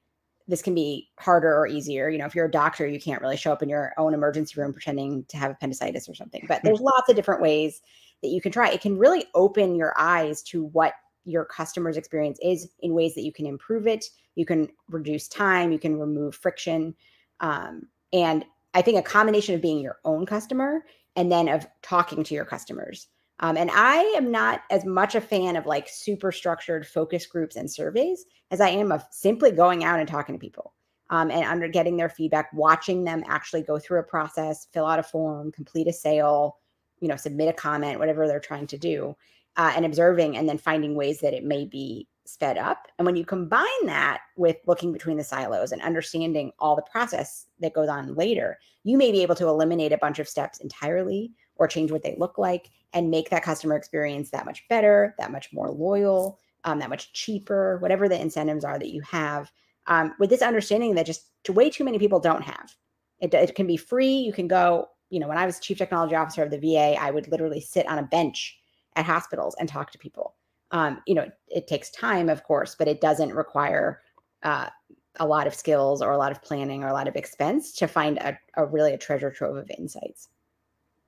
this 0.49 0.62
can 0.62 0.75
be 0.75 1.09
harder 1.19 1.56
or 1.56 1.67
easier. 1.67 2.09
You 2.09 2.19
know, 2.19 2.27
if 2.27 2.35
you're 2.35 2.47
a 2.47 2.50
doctor, 2.50 2.87
you 2.87 3.00
can't 3.00 3.23
really 3.23 3.37
show 3.37 3.53
up 3.53 3.62
in 3.62 3.69
your 3.69 3.93
own 3.99 4.15
emergency 4.15 4.61
room 4.61 4.73
pretending 4.73 5.25
to 5.29 5.37
have 5.37 5.53
appendicitis 5.53 6.09
or 6.09 6.15
something. 6.15 6.44
But 6.49 6.62
there's 6.62 6.81
lots 6.81 7.09
of 7.09 7.17
different 7.17 7.41
ways 7.41 7.83
that 8.23 8.29
you 8.29 8.41
can 8.41 8.53
try. 8.53 8.69
It 8.71 8.81
can 8.81 8.99
really 8.99 9.27
open 9.35 9.75
your 9.75 9.94
eyes 9.99 10.43
to 10.44 10.65
what 10.65 10.94
your 11.25 11.44
customer's 11.44 11.97
experience 11.97 12.39
is 12.43 12.69
in 12.81 12.94
ways 12.94 13.15
that 13.15 13.23
you 13.23 13.33
can 13.33 13.47
improve 13.47 13.87
it 13.87 14.06
you 14.35 14.44
can 14.44 14.69
reduce 14.89 15.29
time 15.29 15.73
you 15.73 15.79
can 15.79 15.99
remove 15.99 16.35
friction 16.35 16.94
um, 17.41 17.87
and 18.12 18.44
i 18.75 18.82
think 18.82 18.99
a 18.99 19.03
combination 19.03 19.55
of 19.55 19.63
being 19.63 19.79
your 19.79 19.99
own 20.05 20.27
customer 20.27 20.84
and 21.17 21.31
then 21.31 21.49
of 21.49 21.67
talking 21.82 22.25
to 22.25 22.34
your 22.34 22.44
customers 22.44 23.08
um, 23.41 23.56
and 23.56 23.70
i 23.72 23.96
am 24.17 24.31
not 24.31 24.62
as 24.70 24.84
much 24.84 25.15
a 25.15 25.20
fan 25.20 25.56
of 25.56 25.67
like 25.67 25.89
super 25.89 26.32
structured 26.32 26.86
focus 26.86 27.27
groups 27.27 27.56
and 27.56 27.70
surveys 27.70 28.24
as 28.51 28.60
i 28.60 28.69
am 28.69 28.93
of 28.93 29.05
simply 29.10 29.51
going 29.51 29.84
out 29.84 29.98
and 29.98 30.08
talking 30.08 30.34
to 30.34 30.39
people 30.39 30.74
um, 31.10 31.31
and 31.31 31.44
under 31.44 31.69
getting 31.69 31.96
their 31.96 32.08
feedback 32.08 32.51
watching 32.53 33.05
them 33.05 33.22
actually 33.27 33.62
go 33.62 33.79
through 33.79 34.01
a 34.01 34.05
process 34.05 34.67
fill 34.72 34.86
out 34.86 34.98
a 34.98 35.03
form 35.03 35.53
complete 35.53 35.89
a 35.89 35.93
sale 35.93 36.58
you 37.01 37.08
know 37.08 37.17
submit 37.17 37.48
a 37.48 37.53
comment 37.53 37.98
whatever 37.98 38.27
they're 38.27 38.41
trying 38.41 38.67
to 38.67 38.79
do 38.79 39.15
uh, 39.56 39.72
and 39.77 39.84
observing 39.84 40.36
and 40.36 40.48
then 40.48 40.58
finding 40.58 40.94
ways 40.94 41.20
that 41.20 41.34
it 41.34 41.44
may 41.44 41.65
be 41.65 42.08
sped 42.24 42.56
up. 42.56 42.86
And 42.98 43.06
when 43.06 43.17
you 43.17 43.24
combine 43.24 43.86
that 43.86 44.20
with 44.36 44.56
looking 44.67 44.93
between 44.93 45.17
the 45.17 45.24
silos 45.24 45.72
and 45.72 45.82
understanding 45.82 46.53
all 46.58 46.77
the 46.77 46.82
process 46.82 47.46
that 47.60 47.74
goes 47.74 47.89
on 47.89 48.15
later, 48.15 48.58
you 48.84 48.96
may 48.96 49.12
be 49.12 49.22
able 49.22 49.34
to 49.36 49.48
eliminate 49.48 49.93
a 49.93 49.98
bunch 49.98 50.19
of 50.19 50.29
steps 50.29 50.60
entirely 50.60 51.32
or 51.56 51.69
change 51.69 51.91
what 51.91 52.03
they 52.03 52.15
look 52.19 52.39
like 52.39 52.71
and 52.93 53.11
make 53.11 53.31
that 53.31 53.43
customer 53.43 53.77
experience 53.77 54.31
that 54.31 54.47
much 54.47 54.67
better, 54.69 55.15
that 55.19 55.32
much 55.32 55.53
more 55.53 55.71
loyal, 55.71 56.39
um, 56.65 56.79
that 56.79 56.91
much 56.91 57.13
cheaper, 57.13 57.79
whatever 57.79 58.09
the 58.09 58.21
incentives 58.21 58.65
are 58.65 58.79
that 58.79 58.93
you 58.93 59.01
have. 59.03 59.51
Um, 59.87 60.15
with 60.19 60.31
this 60.31 60.43
understanding 60.43 60.94
that 60.94 61.06
just 61.06 61.27
to 61.44 61.53
way 61.53 61.71
too 61.71 61.85
many 61.85 61.99
people 61.99 62.21
don't 62.21 62.43
have. 62.43 62.77
It, 63.21 63.35
it 63.35 63.55
can 63.55 63.67
be 63.67 63.77
free. 63.77 64.15
You 64.15 64.32
can 64.32 64.49
go, 64.49 64.89
you 65.11 65.21
know, 65.21 65.29
when 65.29 65.39
I 65.39 65.47
was 65.47 65.61
chief 65.61 65.79
technology 65.79 66.15
officer 66.15 66.43
of 66.43 66.51
the 66.51 66.59
VA, 66.59 66.97
I 67.01 67.11
would 67.11 67.29
literally 67.29 67.61
sit 67.61 67.87
on 67.89 67.99
a 67.99 68.03
bench 68.03 68.59
at 68.97 69.05
hospitals 69.05 69.56
and 69.59 69.69
talk 69.69 69.91
to 69.93 69.99
people. 69.99 70.35
Um, 70.71 71.01
you 71.06 71.15
know, 71.15 71.23
it, 71.23 71.32
it, 71.49 71.67
takes 71.67 71.91
time, 71.91 72.29
of 72.29 72.44
course, 72.44 72.75
but 72.75 72.89
it 72.89 73.01
doesn't 73.01 73.35
require 73.35 74.01
uh, 74.43 74.69
a 75.17 75.27
lot 75.27 75.47
of 75.47 75.55
skills 75.55 76.01
or 76.01 76.13
a 76.13 76.17
lot 76.17 76.32
of 76.32 76.43
planning 76.43 76.82
or 76.82 76.89
a 76.89 76.93
lot 76.93 77.09
of 77.09 77.17
expense 77.17 77.73
to 77.73 77.87
find 77.87 78.19
a, 78.19 78.39
a 78.56 78.65
really 78.65 78.94
a 78.94 78.99
treasure 78.99 79.31
trove 79.31 79.56
of 79.56 79.71
insights. 79.79 80.29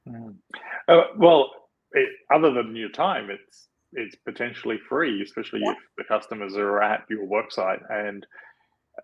Mm. 0.09 0.35
Uh, 0.89 1.03
well, 1.17 1.51
it, 1.93 2.09
other 2.33 2.53
than 2.53 2.77
your 2.77 2.91
time, 2.91 3.31
it's 3.31 3.69
it's 3.93 4.17
potentially 4.27 4.79
free, 4.89 5.23
especially 5.23 5.61
yeah. 5.63 5.73
if 5.73 5.79
the 5.97 6.05
customers 6.05 6.57
are 6.57 6.83
at 6.83 7.05
your 7.09 7.27
website 7.27 7.81
and 7.91 8.27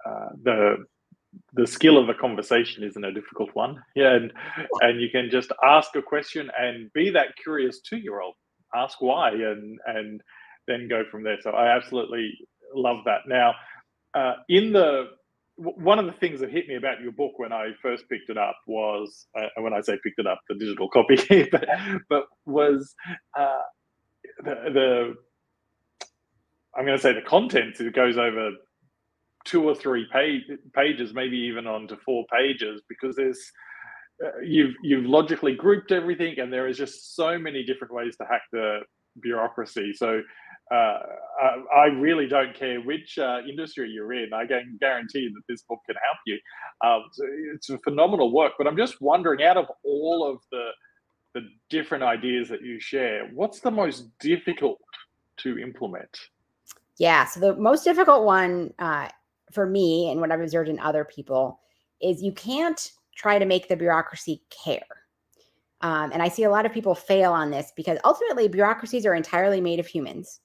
uh, 0.06 0.28
the 0.42 0.84
the 1.52 1.66
skill 1.66 1.96
of 1.96 2.08
a 2.08 2.14
conversation 2.14 2.82
isn't 2.82 3.04
a 3.04 3.12
difficult 3.12 3.50
one. 3.54 3.80
Yeah, 3.94 4.14
and 4.14 4.32
and 4.80 5.00
you 5.00 5.08
can 5.10 5.30
just 5.30 5.52
ask 5.64 5.94
a 5.94 6.02
question 6.02 6.50
and 6.58 6.92
be 6.92 7.10
that 7.10 7.36
curious 7.42 7.80
two 7.80 7.98
year 7.98 8.20
old 8.20 8.34
ask 8.74 9.00
why 9.00 9.30
and 9.30 9.78
and 9.86 10.20
then 10.66 10.88
go 10.88 11.04
from 11.10 11.22
there. 11.24 11.38
So 11.40 11.50
I 11.50 11.74
absolutely 11.74 12.32
love 12.74 12.98
that. 13.04 13.22
Now, 13.26 13.54
uh, 14.14 14.34
in 14.48 14.72
the 14.72 15.10
one 15.60 15.98
of 15.98 16.06
the 16.06 16.12
things 16.12 16.40
that 16.40 16.50
hit 16.50 16.68
me 16.68 16.76
about 16.76 17.00
your 17.02 17.12
book 17.12 17.38
when 17.38 17.52
I 17.52 17.70
first 17.82 18.08
picked 18.08 18.30
it 18.30 18.38
up 18.38 18.56
was, 18.66 19.26
uh, 19.38 19.48
when 19.58 19.74
I 19.74 19.80
say 19.82 19.98
picked 20.02 20.18
it 20.18 20.26
up, 20.26 20.40
the 20.48 20.54
digital 20.54 20.88
copy, 20.88 21.16
but, 21.52 21.66
but 22.08 22.24
was 22.46 22.94
uh, 23.38 23.58
the, 24.42 24.54
the, 24.72 25.14
I'm 26.76 26.86
going 26.86 26.96
to 26.96 27.02
say 27.02 27.12
the 27.12 27.22
content. 27.22 27.78
It 27.78 27.94
goes 27.94 28.16
over 28.16 28.52
two 29.44 29.68
or 29.68 29.74
three 29.74 30.06
page, 30.12 30.42
pages, 30.74 31.12
maybe 31.12 31.36
even 31.36 31.66
on 31.66 31.88
to 31.88 31.96
four 32.04 32.24
pages, 32.32 32.82
because 32.88 33.16
there's 33.16 33.40
uh, 34.24 34.40
you've 34.42 34.74
you've 34.82 35.06
logically 35.06 35.54
grouped 35.54 35.92
everything, 35.92 36.38
and 36.38 36.52
there 36.52 36.68
is 36.68 36.78
just 36.78 37.16
so 37.16 37.38
many 37.38 37.64
different 37.64 37.92
ways 37.92 38.16
to 38.16 38.26
hack 38.30 38.42
the 38.52 38.80
bureaucracy. 39.20 39.92
So 39.94 40.22
uh, 40.70 40.98
I, 41.74 41.86
really 41.86 42.28
don't 42.28 42.54
care 42.54 42.80
which 42.80 43.18
uh, 43.18 43.38
industry 43.48 43.90
you're 43.90 44.12
in. 44.12 44.32
I 44.32 44.46
can 44.46 44.76
guarantee 44.80 45.28
that 45.34 45.42
this 45.48 45.62
book 45.62 45.80
can 45.86 45.96
help 45.96 46.18
you. 46.26 46.38
Um, 46.84 47.02
so 47.12 47.24
it's 47.54 47.70
a 47.70 47.78
phenomenal 47.78 48.32
work, 48.32 48.52
but 48.56 48.66
I'm 48.68 48.76
just 48.76 49.00
wondering, 49.00 49.42
out 49.42 49.56
of 49.56 49.66
all 49.84 50.30
of 50.30 50.40
the 50.52 50.70
the 51.34 51.42
different 51.68 52.02
ideas 52.02 52.48
that 52.48 52.62
you 52.62 52.80
share, 52.80 53.30
what's 53.34 53.60
the 53.60 53.70
most 53.70 54.08
difficult 54.18 54.78
to 55.38 55.58
implement? 55.58 56.10
Yeah, 56.98 57.24
so 57.24 57.40
the 57.40 57.56
most 57.56 57.84
difficult 57.84 58.24
one 58.24 58.74
uh, 58.78 59.08
for 59.52 59.66
me 59.66 60.10
and 60.10 60.20
what 60.20 60.32
I've 60.32 60.40
observed 60.40 60.68
in 60.68 60.78
other 60.80 61.04
people 61.04 61.60
is 62.02 62.22
you 62.22 62.32
can't 62.32 62.92
try 63.14 63.38
to 63.38 63.44
make 63.44 63.68
the 63.68 63.76
bureaucracy 63.76 64.42
care. 64.50 64.82
Um, 65.82 66.10
and 66.12 66.22
I 66.22 66.28
see 66.28 66.42
a 66.42 66.50
lot 66.50 66.66
of 66.66 66.72
people 66.72 66.94
fail 66.94 67.32
on 67.32 67.50
this 67.50 67.72
because 67.74 67.98
ultimately 68.04 68.48
bureaucracies 68.48 69.06
are 69.06 69.14
entirely 69.14 69.60
made 69.60 69.80
of 69.80 69.86
humans, 69.86 70.40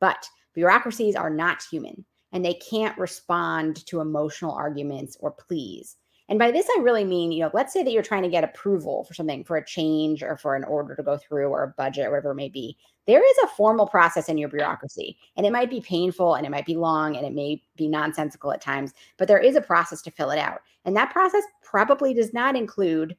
but 0.00 0.28
bureaucracies 0.54 1.16
are 1.16 1.30
not 1.30 1.62
human 1.70 2.04
and 2.32 2.44
they 2.44 2.54
can't 2.54 2.98
respond 2.98 3.86
to 3.86 4.00
emotional 4.00 4.52
arguments 4.52 5.16
or 5.20 5.30
pleas. 5.30 5.96
And 6.28 6.40
by 6.40 6.50
this, 6.50 6.66
I 6.76 6.80
really 6.82 7.04
mean, 7.04 7.30
you 7.30 7.40
know, 7.44 7.50
let's 7.54 7.72
say 7.72 7.84
that 7.84 7.92
you're 7.92 8.02
trying 8.02 8.24
to 8.24 8.28
get 8.28 8.42
approval 8.42 9.04
for 9.04 9.14
something, 9.14 9.44
for 9.44 9.56
a 9.56 9.64
change 9.64 10.24
or 10.24 10.36
for 10.36 10.56
an 10.56 10.64
order 10.64 10.96
to 10.96 11.02
go 11.02 11.16
through 11.16 11.48
or 11.48 11.62
a 11.62 11.74
budget 11.78 12.06
or 12.06 12.10
whatever 12.10 12.32
it 12.32 12.36
may 12.36 12.48
be. 12.48 12.76
There 13.06 13.22
is 13.24 13.36
a 13.44 13.48
formal 13.48 13.86
process 13.86 14.28
in 14.28 14.36
your 14.36 14.48
bureaucracy, 14.48 15.16
and 15.36 15.46
it 15.46 15.52
might 15.52 15.70
be 15.70 15.80
painful 15.80 16.34
and 16.34 16.44
it 16.44 16.50
might 16.50 16.66
be 16.66 16.74
long 16.74 17.16
and 17.16 17.24
it 17.24 17.32
may 17.32 17.62
be 17.76 17.86
nonsensical 17.86 18.52
at 18.52 18.60
times, 18.60 18.92
but 19.16 19.28
there 19.28 19.38
is 19.38 19.54
a 19.54 19.60
process 19.60 20.02
to 20.02 20.10
fill 20.10 20.30
it 20.30 20.40
out. 20.40 20.62
And 20.84 20.96
that 20.96 21.12
process 21.12 21.44
probably 21.62 22.12
does 22.12 22.34
not 22.34 22.56
include 22.56 23.16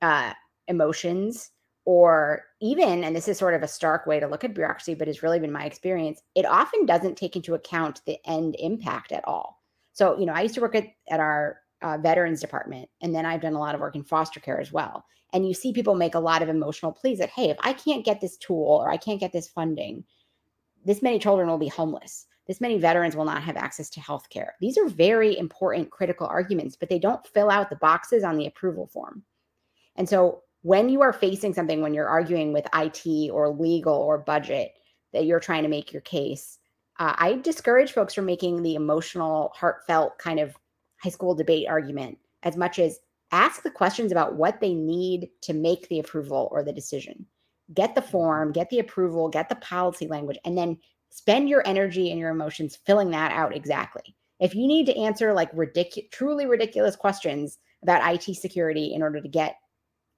uh, 0.00 0.32
emotions 0.68 1.50
or 1.90 2.42
even, 2.60 3.02
and 3.02 3.16
this 3.16 3.28
is 3.28 3.38
sort 3.38 3.54
of 3.54 3.62
a 3.62 3.66
stark 3.66 4.04
way 4.04 4.20
to 4.20 4.26
look 4.26 4.44
at 4.44 4.52
bureaucracy, 4.52 4.92
but 4.92 5.08
it's 5.08 5.22
really 5.22 5.40
been 5.40 5.50
my 5.50 5.64
experience, 5.64 6.20
it 6.34 6.44
often 6.44 6.84
doesn't 6.84 7.16
take 7.16 7.34
into 7.34 7.54
account 7.54 8.02
the 8.04 8.18
end 8.26 8.56
impact 8.58 9.10
at 9.10 9.26
all. 9.26 9.62
So, 9.94 10.18
you 10.18 10.26
know, 10.26 10.34
I 10.34 10.42
used 10.42 10.54
to 10.56 10.60
work 10.60 10.74
at, 10.74 10.84
at 11.08 11.18
our 11.18 11.60
uh, 11.80 11.96
veterans 11.96 12.42
department. 12.42 12.90
And 13.00 13.14
then 13.14 13.24
I've 13.24 13.40
done 13.40 13.54
a 13.54 13.58
lot 13.58 13.74
of 13.74 13.80
work 13.80 13.96
in 13.96 14.04
foster 14.04 14.38
care 14.38 14.60
as 14.60 14.70
well. 14.70 15.02
And 15.32 15.48
you 15.48 15.54
see 15.54 15.72
people 15.72 15.94
make 15.94 16.14
a 16.14 16.20
lot 16.20 16.42
of 16.42 16.50
emotional 16.50 16.92
pleas 16.92 17.20
that, 17.20 17.30
hey, 17.30 17.48
if 17.48 17.56
I 17.60 17.72
can't 17.72 18.04
get 18.04 18.20
this 18.20 18.36
tool 18.36 18.82
or 18.82 18.90
I 18.90 18.98
can't 18.98 19.18
get 19.18 19.32
this 19.32 19.48
funding, 19.48 20.04
this 20.84 21.00
many 21.00 21.18
children 21.18 21.48
will 21.48 21.56
be 21.56 21.68
homeless. 21.68 22.26
This 22.46 22.60
many 22.60 22.76
veterans 22.76 23.16
will 23.16 23.24
not 23.24 23.42
have 23.42 23.56
access 23.56 23.88
to 23.90 24.00
health 24.02 24.28
care. 24.28 24.56
These 24.60 24.76
are 24.76 24.88
very 24.88 25.38
important, 25.38 25.90
critical 25.90 26.26
arguments, 26.26 26.76
but 26.76 26.90
they 26.90 26.98
don't 26.98 27.26
fill 27.28 27.48
out 27.48 27.70
the 27.70 27.76
boxes 27.76 28.24
on 28.24 28.36
the 28.36 28.46
approval 28.46 28.88
form. 28.88 29.22
And 29.96 30.06
so 30.06 30.42
when 30.62 30.88
you 30.88 31.02
are 31.02 31.12
facing 31.12 31.54
something, 31.54 31.80
when 31.80 31.94
you're 31.94 32.08
arguing 32.08 32.52
with 32.52 32.66
IT 32.74 33.30
or 33.30 33.50
legal 33.50 33.94
or 33.94 34.18
budget, 34.18 34.72
that 35.12 35.24
you're 35.24 35.40
trying 35.40 35.62
to 35.62 35.68
make 35.68 35.92
your 35.92 36.02
case, 36.02 36.58
uh, 36.98 37.14
I 37.16 37.34
discourage 37.34 37.92
folks 37.92 38.14
from 38.14 38.26
making 38.26 38.62
the 38.62 38.74
emotional, 38.74 39.52
heartfelt 39.54 40.18
kind 40.18 40.40
of 40.40 40.56
high 41.02 41.10
school 41.10 41.34
debate 41.34 41.68
argument 41.68 42.18
as 42.42 42.56
much 42.56 42.78
as 42.78 42.98
ask 43.30 43.62
the 43.62 43.70
questions 43.70 44.10
about 44.10 44.34
what 44.34 44.60
they 44.60 44.74
need 44.74 45.28
to 45.42 45.52
make 45.52 45.88
the 45.88 46.00
approval 46.00 46.48
or 46.50 46.62
the 46.62 46.72
decision. 46.72 47.26
Get 47.74 47.94
the 47.94 48.02
form, 48.02 48.52
get 48.52 48.70
the 48.70 48.78
approval, 48.78 49.28
get 49.28 49.48
the 49.48 49.56
policy 49.56 50.06
language, 50.06 50.38
and 50.44 50.56
then 50.56 50.78
spend 51.10 51.48
your 51.48 51.66
energy 51.66 52.10
and 52.10 52.18
your 52.18 52.30
emotions 52.30 52.78
filling 52.84 53.10
that 53.10 53.32
out 53.32 53.54
exactly. 53.54 54.14
If 54.40 54.54
you 54.54 54.66
need 54.66 54.86
to 54.86 54.96
answer 54.96 55.32
like 55.32 55.50
ridiculous, 55.52 56.08
truly 56.12 56.46
ridiculous 56.46 56.96
questions 56.96 57.58
about 57.82 58.14
IT 58.14 58.34
security 58.36 58.92
in 58.94 59.02
order 59.02 59.20
to 59.20 59.28
get, 59.28 59.56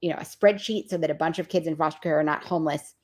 you 0.01 0.11
know, 0.11 0.17
a 0.17 0.25
spreadsheet 0.25 0.89
so 0.89 0.97
that 0.99 1.11
a 1.11 1.15
bunch 1.15 1.39
of 1.39 1.49
kids 1.49 1.67
in 1.67 1.77
foster 1.77 2.01
care 2.01 2.19
are 2.19 2.25
not 2.25 2.45
homeless, 2.45 2.95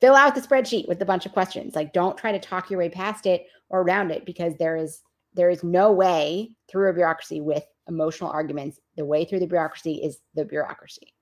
fill 0.00 0.14
out 0.14 0.34
the 0.34 0.40
spreadsheet 0.40 0.88
with 0.88 1.00
a 1.02 1.06
bunch 1.06 1.26
of 1.26 1.32
questions. 1.32 1.74
Like, 1.74 1.92
don't 1.92 2.16
try 2.16 2.32
to 2.32 2.38
talk 2.38 2.70
your 2.70 2.78
way 2.78 2.88
past 2.88 3.26
it 3.26 3.46
or 3.68 3.82
around 3.82 4.10
it 4.10 4.24
because 4.24 4.54
there 4.56 4.76
is 4.76 5.00
there 5.34 5.50
is 5.50 5.62
no 5.62 5.92
way 5.92 6.56
through 6.68 6.90
a 6.90 6.92
bureaucracy 6.92 7.40
with 7.40 7.64
emotional 7.86 8.30
arguments. 8.30 8.80
The 8.96 9.04
way 9.04 9.24
through 9.24 9.40
the 9.40 9.46
bureaucracy 9.46 9.94
is 10.02 10.18
the 10.34 10.44
bureaucracy. 10.44 11.12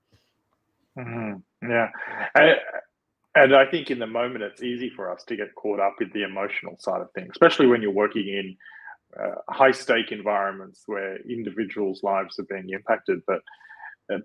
Mm-hmm. 0.97 1.69
Yeah. 1.69 1.91
I, 2.35 2.55
and 3.35 3.55
I 3.55 3.67
think 3.67 3.91
in 3.91 3.99
the 3.99 4.07
moment, 4.07 4.45
it's 4.45 4.63
easy 4.63 4.89
for 4.89 5.13
us 5.13 5.23
to 5.25 5.37
get 5.37 5.55
caught 5.55 5.81
up 5.81 5.97
in 6.01 6.11
the 6.15 6.23
emotional 6.23 6.77
side 6.79 7.03
of 7.03 7.11
things, 7.15 7.29
especially 7.33 7.67
when 7.67 7.83
you're 7.83 7.91
working 7.91 8.29
in 8.29 8.57
uh, 9.23 9.35
high 9.49 9.73
stake 9.73 10.13
environments 10.13 10.85
where 10.87 11.19
individuals' 11.29 12.03
lives 12.03 12.39
are 12.39 12.45
being 12.45 12.71
impacted. 12.71 13.21
But 13.27 13.43
uh, 14.13 14.19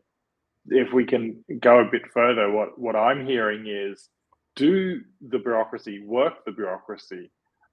if 0.67 0.93
we 0.93 1.05
can 1.05 1.43
go 1.59 1.79
a 1.79 1.89
bit 1.91 2.03
further, 2.13 2.51
what, 2.51 2.79
what 2.79 2.95
I'm 2.95 3.25
hearing 3.25 3.65
is 3.67 4.09
do 4.55 5.01
the 5.21 5.39
bureaucracy, 5.39 6.03
work 6.05 6.45
the 6.45 6.51
bureaucracy. 6.51 7.31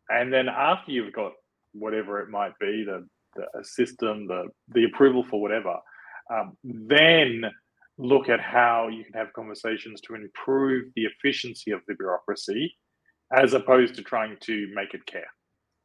And 0.09 0.33
then 0.33 0.49
after 0.49 0.93
you've 0.93 1.13
got 1.13 1.33
whatever 1.73 2.21
it 2.21 2.31
might 2.31 2.53
be, 2.59 2.85
the, 2.87 3.07
the 3.37 3.65
system, 3.65 4.27
the 4.27 4.49
the 4.69 4.85
approval 4.85 5.23
for 5.23 5.41
whatever, 5.41 5.77
um, 6.33 6.57
then 6.65 7.45
look 7.99 8.29
at 8.29 8.41
how 8.41 8.89
you 8.89 9.05
can 9.05 9.13
have 9.13 9.33
conversations 9.33 10.01
to 10.03 10.15
improve 10.15 10.87
the 10.95 11.05
efficiency 11.05 11.73
of 11.73 11.81
the 11.89 11.95
bureaucracy, 11.95 12.75
as 13.37 13.53
opposed 13.53 13.95
to 13.97 14.03
trying 14.03 14.37
to 14.41 14.69
make 14.75 14.95
it 14.95 15.05
care. 15.07 15.27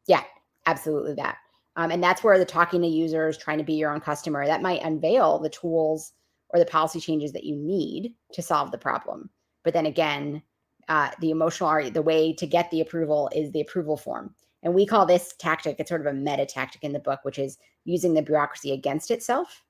Yeah, 0.07 0.23
absolutely 0.65 1.15
that. 1.15 1.37
Um, 1.75 1.91
and 1.91 2.03
that's 2.03 2.23
where 2.23 2.37
the 2.37 2.45
talking 2.45 2.81
to 2.81 2.87
users, 2.87 3.37
trying 3.37 3.57
to 3.57 3.63
be 3.63 3.73
your 3.73 3.91
own 3.91 3.99
customer, 3.99 4.45
that 4.45 4.61
might 4.61 4.83
unveil 4.83 5.39
the 5.39 5.49
tools 5.49 6.13
or 6.53 6.59
the 6.59 6.65
policy 6.65 6.99
changes 6.99 7.33
that 7.33 7.43
you 7.43 7.55
need 7.55 8.13
to 8.31 8.41
solve 8.41 8.71
the 8.71 8.77
problem. 8.77 9.29
But 9.63 9.73
then 9.73 9.87
again, 9.87 10.41
uh, 10.87 11.09
the 11.19 11.31
emotional, 11.31 11.89
the 11.91 12.01
way 12.01 12.33
to 12.33 12.45
get 12.45 12.69
the 12.69 12.81
approval 12.81 13.29
is 13.33 13.51
the 13.51 13.61
approval 13.61 13.97
form. 13.97 14.35
And 14.61 14.73
we 14.73 14.85
call 14.85 15.05
this 15.05 15.33
tactic, 15.39 15.77
it's 15.79 15.89
sort 15.89 16.01
of 16.01 16.07
a 16.07 16.13
meta 16.13 16.45
tactic 16.45 16.83
in 16.83 16.93
the 16.93 16.99
book, 16.99 17.19
which 17.23 17.39
is 17.39 17.57
using 17.83 18.13
the 18.13 18.21
bureaucracy 18.21 18.71
against 18.71 19.11
itself. 19.11 19.63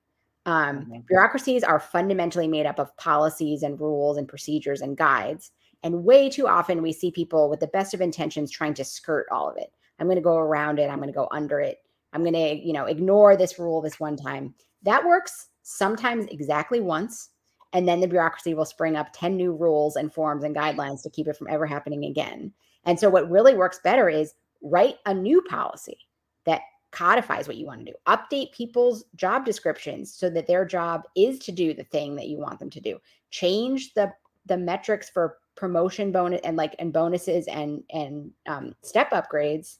Um, 0.46 0.80
mm-hmm. 0.80 0.98
Bureaucracies 1.08 1.64
are 1.64 1.80
fundamentally 1.80 2.46
made 2.46 2.66
up 2.66 2.78
of 2.78 2.96
policies 2.96 3.62
and 3.62 3.80
rules 3.80 4.18
and 4.18 4.28
procedures 4.28 4.82
and 4.82 4.96
guides. 4.96 5.50
And 5.82 6.04
way 6.04 6.30
too 6.30 6.46
often 6.46 6.82
we 6.82 6.92
see 6.92 7.10
people 7.10 7.50
with 7.50 7.60
the 7.60 7.66
best 7.68 7.94
of 7.94 8.00
intentions 8.00 8.50
trying 8.50 8.74
to 8.74 8.84
skirt 8.84 9.26
all 9.32 9.50
of 9.50 9.56
it. 9.56 9.72
I'm 9.98 10.06
going 10.06 10.16
to 10.16 10.22
go 10.22 10.36
around 10.36 10.78
it. 10.78 10.90
I'm 10.90 10.98
going 10.98 11.08
to 11.08 11.14
go 11.14 11.28
under 11.30 11.60
it. 11.60 11.78
I'm 12.12 12.22
going 12.22 12.34
to, 12.34 12.66
you 12.66 12.72
know, 12.72 12.84
ignore 12.84 13.36
this 13.36 13.58
rule 13.58 13.80
this 13.80 13.98
one 13.98 14.16
time. 14.16 14.54
That 14.82 15.04
works 15.04 15.48
sometimes 15.64 16.26
exactly 16.26 16.80
once. 16.80 17.30
And 17.72 17.88
then 17.88 18.00
the 18.00 18.06
bureaucracy 18.06 18.54
will 18.54 18.64
spring 18.64 18.94
up 18.94 19.08
10 19.12 19.36
new 19.36 19.52
rules 19.52 19.96
and 19.96 20.12
forms 20.12 20.44
and 20.44 20.54
guidelines 20.54 21.02
to 21.02 21.10
keep 21.10 21.26
it 21.26 21.36
from 21.36 21.48
ever 21.48 21.66
happening 21.66 22.04
again. 22.04 22.52
And 22.84 23.00
so 23.00 23.10
what 23.10 23.28
really 23.28 23.54
works 23.54 23.80
better 23.82 24.08
is 24.08 24.34
write 24.62 24.96
a 25.06 25.12
new 25.12 25.42
policy 25.42 25.98
that 26.44 26.60
codifies 26.92 27.48
what 27.48 27.56
you 27.56 27.66
want 27.66 27.80
to 27.80 27.90
do 27.90 27.98
update 28.06 28.52
people's 28.52 29.04
job 29.16 29.44
descriptions 29.44 30.14
so 30.14 30.30
that 30.30 30.46
their 30.46 30.64
job 30.64 31.02
is 31.16 31.40
to 31.40 31.50
do 31.50 31.74
the 31.74 31.82
thing 31.82 32.14
that 32.14 32.28
you 32.28 32.38
want 32.38 32.60
them 32.60 32.70
to 32.70 32.80
do 32.80 32.96
change 33.30 33.92
the 33.94 34.12
the 34.46 34.56
metrics 34.56 35.10
for 35.10 35.38
promotion 35.56 36.12
bonus 36.12 36.40
and 36.44 36.56
like 36.56 36.76
and 36.78 36.92
bonuses 36.92 37.48
and 37.48 37.82
and 37.90 38.30
um, 38.46 38.76
step 38.82 39.10
upgrades 39.10 39.78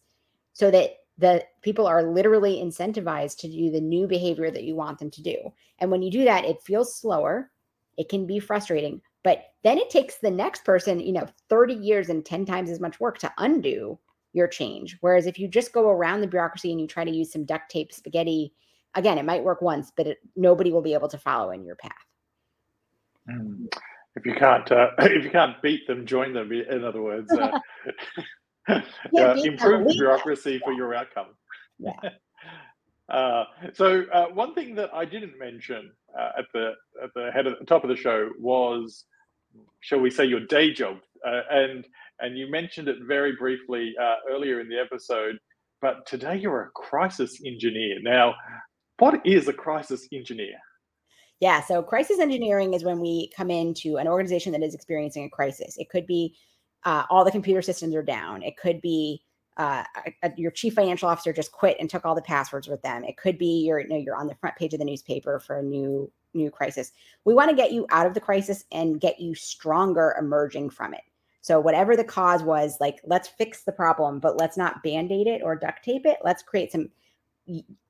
so 0.54 0.72
that 0.72 0.96
the 1.18 1.44
people 1.62 1.86
are 1.86 2.02
literally 2.02 2.56
incentivized 2.56 3.38
to 3.38 3.48
do 3.48 3.70
the 3.70 3.80
new 3.80 4.06
behavior 4.06 4.50
that 4.50 4.64
you 4.64 4.74
want 4.74 4.98
them 4.98 5.10
to 5.10 5.22
do 5.22 5.36
and 5.78 5.90
when 5.90 6.02
you 6.02 6.10
do 6.10 6.24
that 6.24 6.44
it 6.44 6.62
feels 6.62 6.96
slower 6.96 7.50
it 7.96 8.08
can 8.08 8.26
be 8.26 8.38
frustrating 8.38 9.00
but 9.22 9.44
then 9.62 9.78
it 9.78 9.90
takes 9.90 10.16
the 10.16 10.30
next 10.30 10.64
person 10.64 11.00
you 11.00 11.12
know 11.12 11.26
30 11.48 11.74
years 11.74 12.08
and 12.08 12.24
10 12.24 12.44
times 12.44 12.70
as 12.70 12.80
much 12.80 13.00
work 13.00 13.18
to 13.18 13.32
undo 13.38 13.98
your 14.34 14.48
change. 14.48 14.98
Whereas 15.00 15.26
if 15.26 15.38
you 15.38 15.48
just 15.48 15.72
go 15.72 15.88
around 15.88 16.20
the 16.20 16.26
bureaucracy 16.26 16.72
and 16.72 16.80
you 16.80 16.86
try 16.86 17.04
to 17.04 17.10
use 17.10 17.32
some 17.32 17.44
duct 17.44 17.70
tape 17.70 17.92
spaghetti, 17.92 18.52
again, 18.94 19.16
it 19.16 19.24
might 19.24 19.44
work 19.44 19.62
once, 19.62 19.90
but 19.96 20.08
it, 20.08 20.18
nobody 20.36 20.72
will 20.72 20.82
be 20.82 20.92
able 20.92 21.08
to 21.08 21.18
follow 21.18 21.52
in 21.52 21.64
your 21.64 21.76
path. 21.76 21.92
Mm. 23.30 23.72
If 24.16 24.26
you 24.26 24.34
can't, 24.34 24.70
uh, 24.70 24.90
if 24.98 25.24
you 25.24 25.30
can't 25.30 25.60
beat 25.62 25.86
them, 25.86 26.04
join 26.04 26.34
them. 26.34 26.52
In 26.52 26.84
other 26.84 27.00
words, 27.00 27.32
uh, 27.32 27.58
uh, 28.68 28.80
improve 29.44 29.86
the 29.86 29.94
bureaucracy 29.94 30.60
for 30.64 30.72
your 30.72 30.94
outcome. 30.94 31.28
Yeah. 31.78 31.92
Uh, 33.10 33.44
so 33.74 34.04
uh, 34.14 34.26
one 34.28 34.54
thing 34.54 34.74
that 34.74 34.88
I 34.94 35.04
didn't 35.04 35.38
mention 35.38 35.92
uh, 36.18 36.30
at 36.38 36.46
the 36.54 36.72
at 37.02 37.10
the 37.14 37.30
head 37.32 37.46
of 37.46 37.58
the 37.58 37.66
top 37.66 37.84
of 37.84 37.90
the 37.90 37.96
show 37.96 38.30
was, 38.40 39.04
shall 39.80 40.00
we 40.00 40.10
say, 40.10 40.24
your 40.24 40.40
day 40.46 40.72
job, 40.72 40.96
and 41.50 41.84
and 42.20 42.38
you 42.38 42.50
mentioned 42.50 42.88
it 42.88 42.96
very 43.06 43.36
briefly 43.36 43.94
uh, 44.00 44.16
earlier 44.30 44.60
in 44.60 44.68
the 44.68 44.78
episode, 44.78 45.38
but 45.82 46.06
today 46.06 46.38
you're 46.38 46.62
a 46.62 46.70
crisis 46.70 47.40
engineer. 47.44 47.98
Now, 48.00 48.34
what 48.98 49.20
is 49.26 49.48
a 49.48 49.52
crisis 49.52 50.08
engineer? 50.12 50.56
Yeah, 51.40 51.62
so 51.62 51.82
crisis 51.82 52.20
engineering 52.20 52.72
is 52.72 52.84
when 52.84 53.00
we 53.00 53.30
come 53.36 53.50
into 53.50 53.96
an 53.96 54.08
organization 54.08 54.52
that 54.52 54.62
is 54.62 54.74
experiencing 54.74 55.24
a 55.24 55.28
crisis. 55.28 55.76
It 55.76 55.90
could 55.90 56.06
be 56.06 56.36
uh, 56.84 57.04
all 57.10 57.24
the 57.24 57.30
computer 57.30 57.62
systems 57.62 57.94
are 57.94 58.02
down. 58.02 58.42
It 58.42 58.56
could 58.56 58.80
be 58.80 59.22
uh, 59.56 59.84
a, 60.22 60.32
your 60.36 60.50
chief 60.50 60.74
financial 60.74 61.08
officer 61.08 61.32
just 61.32 61.52
quit 61.52 61.76
and 61.78 61.88
took 61.88 62.04
all 62.04 62.14
the 62.14 62.22
passwords 62.22 62.68
with 62.68 62.82
them. 62.82 63.04
It 63.04 63.16
could 63.16 63.38
be 63.38 63.64
you're 63.64 63.80
you 63.80 63.88
know, 63.88 63.96
you're 63.96 64.16
on 64.16 64.26
the 64.26 64.34
front 64.36 64.56
page 64.56 64.74
of 64.74 64.80
the 64.80 64.84
newspaper 64.84 65.38
for 65.38 65.58
a 65.58 65.62
new 65.62 66.10
new 66.34 66.50
crisis. 66.50 66.92
We 67.24 67.34
want 67.34 67.50
to 67.50 67.56
get 67.56 67.72
you 67.72 67.86
out 67.90 68.06
of 68.06 68.14
the 68.14 68.20
crisis 68.20 68.64
and 68.72 69.00
get 69.00 69.20
you 69.20 69.34
stronger 69.34 70.16
emerging 70.18 70.70
from 70.70 70.94
it. 70.94 71.02
So 71.42 71.60
whatever 71.60 71.96
the 71.96 72.04
cause 72.04 72.42
was, 72.42 72.78
like 72.80 73.00
let's 73.04 73.28
fix 73.28 73.62
the 73.62 73.72
problem, 73.72 74.18
but 74.18 74.36
let's 74.36 74.56
not 74.56 74.82
band-aid 74.82 75.26
it 75.26 75.42
or 75.44 75.54
duct 75.54 75.84
tape 75.84 76.06
it. 76.06 76.18
Let's 76.24 76.42
create 76.42 76.72
some 76.72 76.88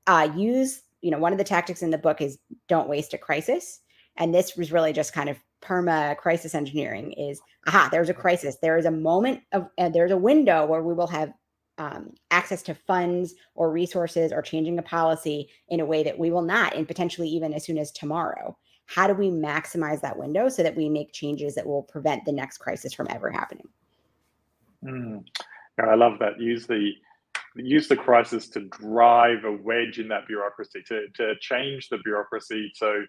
uh, 0.07 0.29
use 0.37 0.83
you 1.05 1.11
know, 1.11 1.19
one 1.19 1.33
of 1.33 1.39
the 1.39 1.45
tactics 1.45 1.83
in 1.83 1.91
the 1.91 1.99
book 1.99 2.23
is 2.23 2.39
don't 2.67 2.89
waste 2.89 3.13
a 3.13 3.19
crisis. 3.19 3.81
And 4.17 4.35
this 4.35 4.57
was 4.57 4.73
really 4.73 4.95
just 4.95 5.13
kind 5.13 5.29
of 5.29 5.37
perma 5.65 6.17
crisis 6.17 6.55
engineering 6.55 7.13
is, 7.13 7.41
aha, 7.67 7.89
there's 7.91 8.11
a 8.11 8.15
crisis. 8.15 8.57
There 8.61 8.77
is 8.77 8.87
a 8.87 8.91
moment 8.91 9.41
of, 9.53 9.69
uh, 9.79 9.89
there's 9.89 10.11
a 10.11 10.17
window 10.17 10.67
where 10.67 10.83
we 10.83 10.95
will 10.95 11.07
have 11.07 11.33
um, 11.79 12.13
access 12.31 12.63
to 12.63 12.75
funds 12.75 13.35
or 13.55 13.71
resources 13.71 14.33
or 14.33 14.43
changing 14.43 14.79
a 14.79 14.83
policy 14.83 15.49
in 15.69 15.81
a 15.81 15.87
way 15.87 16.03
that 16.03 16.19
we 16.19 16.31
will 16.31 16.43
not, 16.43 16.75
and 16.77 16.87
potentially 16.87 17.29
even 17.29 17.53
as 17.53 17.65
soon 17.65 17.79
as 17.79 17.91
tomorrow. 17.91 18.57
How 18.87 19.07
do 19.07 19.15
we 19.15 19.31
maximize 19.31 20.01
that 20.03 20.17
window 20.17 20.49
so 20.49 20.63
that 20.63 20.77
we 20.77 20.89
make 20.89 21.13
changes 21.13 21.55
that 21.55 21.67
will 21.67 21.83
prevent 21.83 22.25
the 22.25 22.33
next 22.33 22.59
crisis 22.59 22.93
from 22.93 23.07
ever 23.11 23.31
happening? 23.31 23.69
Mm. 24.85 25.25
I 25.81 25.95
love 25.95 26.19
that. 26.21 26.39
Use 26.39 26.67
the 26.67 26.93
use 27.57 27.89
the 27.89 27.97
crisis 27.97 28.49
to 28.49 28.61
drive 28.69 29.45
a 29.45 29.53
wedge 29.53 29.99
in 29.99 30.09
that 30.09 30.27
bureaucracy, 30.27 30.83
to, 30.89 31.07
to 31.15 31.35
change 31.41 31.89
the 31.89 31.99
bureaucracy 31.99 32.71
so 32.75 33.05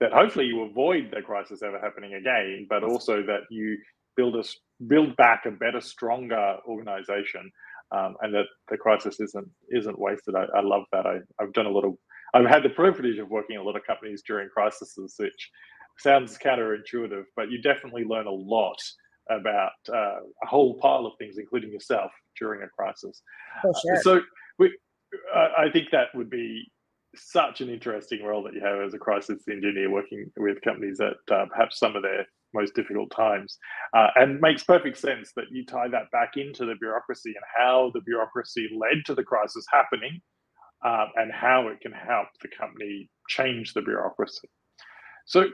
that 0.00 0.12
hopefully 0.12 0.46
you 0.46 0.62
avoid 0.62 1.10
the 1.12 1.22
crisis 1.22 1.62
ever 1.62 1.78
happening 1.78 2.14
again, 2.14 2.66
but 2.68 2.82
also 2.82 3.22
that 3.22 3.40
you 3.50 3.76
build 4.16 4.36
a 4.36 4.44
build 4.86 5.14
back 5.16 5.44
a 5.46 5.50
better, 5.50 5.80
stronger 5.80 6.56
organization, 6.66 7.50
um, 7.92 8.16
and 8.22 8.34
that 8.34 8.46
the 8.68 8.76
crisis 8.76 9.20
isn't 9.20 9.48
isn't 9.70 9.98
wasted. 9.98 10.34
I, 10.34 10.44
I 10.56 10.62
love 10.62 10.84
that. 10.92 11.06
I, 11.06 11.18
I've 11.40 11.52
done 11.52 11.66
a 11.66 11.70
lot 11.70 11.84
of 11.84 11.94
I've 12.34 12.46
had 12.46 12.62
the 12.62 12.70
privilege 12.70 13.18
of 13.18 13.28
working 13.28 13.56
in 13.56 13.60
a 13.60 13.64
lot 13.64 13.76
of 13.76 13.84
companies 13.86 14.22
during 14.26 14.48
crises, 14.48 14.94
which 15.18 15.50
sounds 15.98 16.38
counterintuitive, 16.38 17.24
but 17.36 17.50
you 17.50 17.60
definitely 17.60 18.04
learn 18.04 18.26
a 18.26 18.30
lot 18.30 18.78
about 19.28 19.72
uh, 19.92 20.20
a 20.42 20.46
whole 20.46 20.74
pile 20.74 21.06
of 21.06 21.12
things, 21.18 21.36
including 21.38 21.70
yourself 21.70 22.10
during 22.38 22.62
a 22.62 22.68
crisis. 22.68 23.22
For 23.62 23.72
sure. 23.82 24.02
So 24.02 24.20
we, 24.58 24.76
uh, 25.34 25.48
I 25.58 25.70
think 25.70 25.88
that 25.92 26.08
would 26.14 26.30
be 26.30 26.70
such 27.14 27.60
an 27.60 27.68
interesting 27.68 28.22
role 28.22 28.42
that 28.42 28.54
you 28.54 28.60
have 28.60 28.80
as 28.80 28.94
a 28.94 28.98
crisis 28.98 29.42
engineer 29.48 29.90
working 29.90 30.30
with 30.36 30.60
companies 30.62 31.00
at 31.00 31.16
uh, 31.34 31.46
perhaps 31.46 31.78
some 31.78 31.96
of 31.96 32.02
their 32.02 32.26
most 32.52 32.74
difficult 32.74 33.10
times 33.10 33.58
uh, 33.96 34.08
and 34.16 34.40
makes 34.40 34.64
perfect 34.64 34.98
sense 34.98 35.32
that 35.36 35.44
you 35.50 35.64
tie 35.64 35.88
that 35.88 36.10
back 36.10 36.36
into 36.36 36.66
the 36.66 36.74
bureaucracy 36.80 37.30
and 37.30 37.44
how 37.56 37.90
the 37.94 38.00
bureaucracy 38.00 38.68
led 38.76 39.04
to 39.06 39.14
the 39.14 39.22
crisis 39.22 39.64
happening 39.72 40.20
uh, 40.84 41.06
and 41.16 41.32
how 41.32 41.68
it 41.68 41.80
can 41.80 41.92
help 41.92 42.28
the 42.42 42.48
company 42.48 43.08
change 43.28 43.72
the 43.72 43.82
bureaucracy. 43.82 44.48
So 45.26 45.46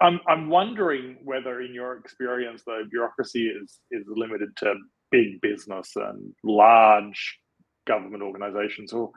I'm 0.00 0.20
I'm 0.28 0.48
wondering 0.48 1.16
whether, 1.24 1.60
in 1.60 1.74
your 1.74 1.96
experience, 1.96 2.62
the 2.64 2.84
bureaucracy 2.90 3.48
is 3.48 3.80
is 3.90 4.04
limited 4.06 4.50
to 4.58 4.74
big 5.10 5.40
business 5.40 5.92
and 5.96 6.32
large 6.44 7.38
government 7.86 8.22
organizations, 8.22 8.92
or 8.92 9.10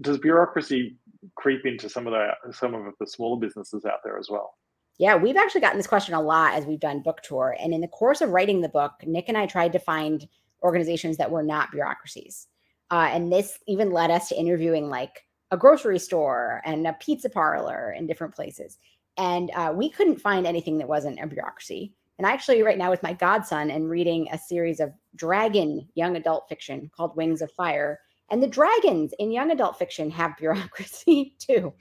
does 0.00 0.18
bureaucracy 0.18 0.96
creep 1.34 1.66
into 1.66 1.88
some 1.88 2.06
of 2.06 2.12
the 2.12 2.52
some 2.52 2.74
of 2.74 2.92
the 3.00 3.06
smaller 3.06 3.38
businesses 3.38 3.84
out 3.84 4.00
there 4.04 4.18
as 4.18 4.28
well? 4.30 4.54
Yeah, 4.98 5.16
we've 5.16 5.36
actually 5.36 5.60
gotten 5.60 5.76
this 5.76 5.86
question 5.86 6.14
a 6.14 6.22
lot 6.22 6.54
as 6.54 6.64
we've 6.64 6.80
done 6.80 7.02
book 7.02 7.20
tour, 7.22 7.56
and 7.60 7.74
in 7.74 7.80
the 7.80 7.88
course 7.88 8.20
of 8.20 8.30
writing 8.30 8.60
the 8.60 8.68
book, 8.68 8.92
Nick 9.04 9.28
and 9.28 9.36
I 9.36 9.46
tried 9.46 9.72
to 9.72 9.78
find 9.78 10.26
organizations 10.62 11.16
that 11.18 11.30
were 11.30 11.42
not 11.42 11.70
bureaucracies, 11.70 12.46
uh, 12.90 13.08
and 13.10 13.32
this 13.32 13.58
even 13.66 13.92
led 13.92 14.10
us 14.10 14.28
to 14.28 14.38
interviewing 14.38 14.88
like 14.88 15.22
a 15.50 15.56
grocery 15.56 15.98
store 15.98 16.60
and 16.64 16.86
a 16.86 16.94
pizza 16.94 17.28
parlor 17.28 17.92
in 17.92 18.06
different 18.06 18.34
places 18.34 18.78
and 19.16 19.50
uh, 19.54 19.72
we 19.74 19.88
couldn't 19.88 20.20
find 20.20 20.46
anything 20.46 20.78
that 20.78 20.88
wasn't 20.88 21.20
a 21.20 21.26
bureaucracy. 21.26 21.94
And 22.18 22.26
actually, 22.26 22.62
right 22.62 22.78
now 22.78 22.90
with 22.90 23.02
my 23.02 23.12
godson 23.12 23.70
and 23.70 23.90
reading 23.90 24.28
a 24.32 24.38
series 24.38 24.80
of 24.80 24.92
dragon 25.16 25.86
young 25.94 26.16
adult 26.16 26.48
fiction 26.48 26.90
called 26.94 27.16
Wings 27.16 27.42
of 27.42 27.52
Fire, 27.52 28.00
and 28.30 28.42
the 28.42 28.48
dragons 28.48 29.12
in 29.18 29.30
young 29.30 29.50
adult 29.50 29.78
fiction 29.78 30.10
have 30.10 30.36
bureaucracy 30.38 31.34
too. 31.38 31.72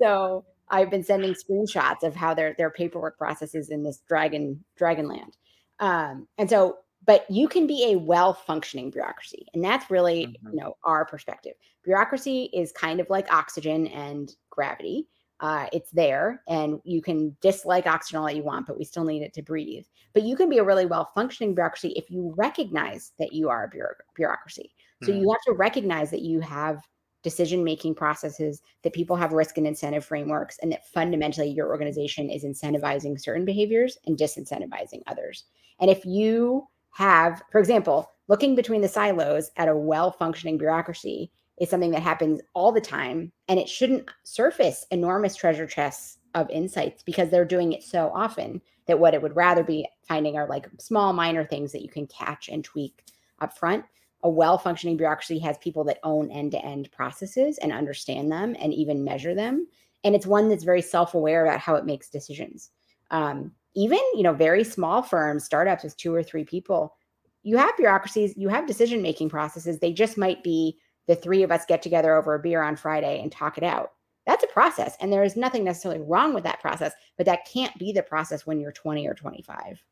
So 0.00 0.44
I've 0.68 0.90
been 0.90 1.04
sending 1.04 1.34
screenshots 1.34 2.02
of 2.02 2.14
how 2.14 2.34
their 2.34 2.54
their 2.58 2.70
paperwork 2.70 3.18
processes 3.18 3.70
in 3.70 3.82
this 3.82 4.02
dragon 4.08 4.64
dragonland. 4.78 5.32
Um, 5.80 6.28
and 6.38 6.48
so, 6.48 6.78
but 7.06 7.30
you 7.30 7.48
can 7.48 7.66
be 7.66 7.92
a 7.92 7.98
well 7.98 8.34
functioning 8.34 8.90
bureaucracy, 8.90 9.46
and 9.54 9.62
that's 9.62 9.90
really 9.90 10.26
mm-hmm. 10.26 10.48
you 10.52 10.60
know 10.60 10.76
our 10.84 11.04
perspective. 11.04 11.54
Bureaucracy 11.84 12.50
is 12.54 12.72
kind 12.72 13.00
of 13.00 13.10
like 13.10 13.30
oxygen 13.32 13.86
and 13.88 14.34
gravity 14.50 15.06
uh, 15.40 15.66
it's 15.72 15.90
there 15.90 16.42
and 16.48 16.80
you 16.84 17.02
can 17.02 17.36
dislike 17.42 17.86
oxygen 17.86 18.18
all 18.18 18.26
that 18.26 18.36
you 18.36 18.42
want, 18.42 18.66
but 18.66 18.78
we 18.78 18.84
still 18.84 19.04
need 19.04 19.22
it 19.22 19.34
to 19.34 19.42
breathe. 19.42 19.84
But 20.12 20.22
you 20.22 20.36
can 20.36 20.48
be 20.48 20.58
a 20.58 20.64
really 20.64 20.86
well 20.86 21.10
functioning 21.14 21.54
bureaucracy 21.54 21.92
if 21.96 22.10
you 22.10 22.32
recognize 22.36 23.12
that 23.18 23.32
you 23.32 23.48
are 23.48 23.64
a 23.64 23.70
bureaucracy. 24.14 24.72
So 25.04 25.12
mm. 25.12 25.20
you 25.20 25.30
have 25.30 25.42
to 25.46 25.52
recognize 25.52 26.10
that 26.10 26.22
you 26.22 26.40
have 26.40 26.80
decision 27.22 27.64
making 27.64 27.94
processes, 27.94 28.60
that 28.82 28.92
people 28.92 29.16
have 29.16 29.32
risk 29.32 29.56
and 29.56 29.66
incentive 29.66 30.04
frameworks, 30.04 30.58
and 30.62 30.70
that 30.70 30.86
fundamentally 30.88 31.48
your 31.48 31.68
organization 31.68 32.28
is 32.28 32.44
incentivizing 32.44 33.18
certain 33.18 33.44
behaviors 33.44 33.96
and 34.06 34.16
disincentivizing 34.16 35.02
others. 35.06 35.44
And 35.80 35.90
if 35.90 36.04
you 36.04 36.68
have, 36.90 37.42
for 37.50 37.58
example, 37.58 38.10
looking 38.28 38.54
between 38.54 38.82
the 38.82 38.88
silos 38.88 39.50
at 39.56 39.68
a 39.68 39.76
well 39.76 40.10
functioning 40.10 40.58
bureaucracy, 40.58 41.30
is 41.58 41.70
something 41.70 41.92
that 41.92 42.02
happens 42.02 42.40
all 42.54 42.72
the 42.72 42.80
time 42.80 43.30
and 43.48 43.58
it 43.60 43.68
shouldn't 43.68 44.10
surface 44.24 44.86
enormous 44.90 45.36
treasure 45.36 45.66
chests 45.66 46.18
of 46.34 46.50
insights 46.50 47.02
because 47.02 47.30
they're 47.30 47.44
doing 47.44 47.72
it 47.72 47.82
so 47.82 48.10
often 48.12 48.60
that 48.86 48.98
what 48.98 49.14
it 49.14 49.22
would 49.22 49.36
rather 49.36 49.62
be 49.62 49.86
finding 50.06 50.36
are 50.36 50.48
like 50.48 50.68
small 50.78 51.12
minor 51.12 51.44
things 51.44 51.70
that 51.72 51.82
you 51.82 51.88
can 51.88 52.06
catch 52.08 52.48
and 52.48 52.64
tweak 52.64 53.04
up 53.40 53.56
front 53.56 53.84
a 54.24 54.28
well 54.28 54.58
functioning 54.58 54.96
bureaucracy 54.96 55.38
has 55.38 55.56
people 55.58 55.84
that 55.84 56.00
own 56.02 56.30
end 56.30 56.50
to 56.52 56.64
end 56.64 56.90
processes 56.90 57.58
and 57.58 57.72
understand 57.72 58.30
them 58.30 58.56
and 58.58 58.74
even 58.74 59.04
measure 59.04 59.34
them 59.34 59.66
and 60.02 60.14
it's 60.14 60.26
one 60.26 60.48
that's 60.48 60.64
very 60.64 60.82
self 60.82 61.14
aware 61.14 61.46
about 61.46 61.60
how 61.60 61.76
it 61.76 61.86
makes 61.86 62.10
decisions 62.10 62.70
um, 63.10 63.52
even 63.74 64.00
you 64.14 64.22
know 64.22 64.32
very 64.32 64.64
small 64.64 65.02
firms 65.02 65.44
startups 65.44 65.84
with 65.84 65.96
two 65.96 66.14
or 66.14 66.22
three 66.22 66.44
people 66.44 66.96
you 67.42 67.56
have 67.56 67.76
bureaucracies 67.76 68.36
you 68.36 68.48
have 68.48 68.66
decision 68.66 69.00
making 69.00 69.28
processes 69.28 69.78
they 69.78 69.92
just 69.92 70.18
might 70.18 70.42
be 70.42 70.76
the 71.06 71.14
three 71.14 71.42
of 71.42 71.50
us 71.50 71.66
get 71.66 71.82
together 71.82 72.16
over 72.16 72.34
a 72.34 72.38
beer 72.38 72.62
on 72.62 72.76
Friday 72.76 73.20
and 73.22 73.30
talk 73.30 73.58
it 73.58 73.64
out. 73.64 73.92
That's 74.26 74.44
a 74.44 74.48
process. 74.48 74.96
And 75.00 75.12
there 75.12 75.22
is 75.22 75.36
nothing 75.36 75.64
necessarily 75.64 76.00
wrong 76.00 76.32
with 76.32 76.44
that 76.44 76.60
process, 76.60 76.92
but 77.16 77.26
that 77.26 77.46
can't 77.46 77.76
be 77.78 77.92
the 77.92 78.02
process 78.02 78.46
when 78.46 78.58
you're 78.58 78.72
20 78.72 79.06
or 79.06 79.14
25 79.14 79.82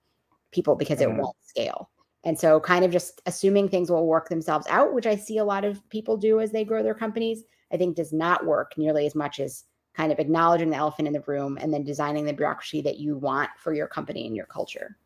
people 0.52 0.74
because 0.74 1.00
it 1.00 1.08
mm-hmm. 1.08 1.18
won't 1.18 1.36
scale. 1.42 1.90
And 2.24 2.38
so, 2.38 2.60
kind 2.60 2.84
of 2.84 2.92
just 2.92 3.20
assuming 3.26 3.68
things 3.68 3.90
will 3.90 4.06
work 4.06 4.28
themselves 4.28 4.66
out, 4.68 4.92
which 4.92 5.06
I 5.06 5.16
see 5.16 5.38
a 5.38 5.44
lot 5.44 5.64
of 5.64 5.86
people 5.88 6.16
do 6.16 6.40
as 6.40 6.52
they 6.52 6.64
grow 6.64 6.82
their 6.82 6.94
companies, 6.94 7.44
I 7.72 7.76
think 7.76 7.96
does 7.96 8.12
not 8.12 8.46
work 8.46 8.74
nearly 8.76 9.06
as 9.06 9.14
much 9.14 9.40
as 9.40 9.64
kind 9.94 10.12
of 10.12 10.18
acknowledging 10.18 10.70
the 10.70 10.76
elephant 10.76 11.08
in 11.08 11.14
the 11.14 11.22
room 11.26 11.58
and 11.60 11.72
then 11.72 11.84
designing 11.84 12.24
the 12.24 12.32
bureaucracy 12.32 12.80
that 12.82 12.98
you 12.98 13.16
want 13.16 13.50
for 13.58 13.74
your 13.74 13.86
company 13.86 14.26
and 14.26 14.36
your 14.36 14.46
culture. 14.46 14.96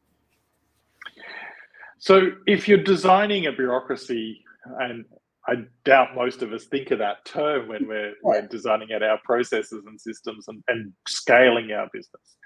So, 1.99 2.33
if 2.47 2.69
you're 2.69 2.83
designing 2.83 3.47
a 3.47 3.53
bureaucracy, 3.53 4.45
and 4.81 5.05
I 5.49 5.55
doubt 5.85 6.15
most 6.15 6.43
of 6.43 6.53
us 6.53 6.65
think 6.65 6.91
of 6.91 6.99
that 6.99 7.25
term 7.25 7.69
when 7.69 7.87
we're, 7.89 8.15
we're 8.23 8.47
designing 8.47 8.93
out 8.93 9.03
our 9.03 9.19
processes 9.25 9.85
and 9.87 9.99
systems 10.01 10.49
and, 10.49 10.63
and 10.69 10.93
scaling 11.07 11.73
our 11.73 11.89
business. 11.93 12.37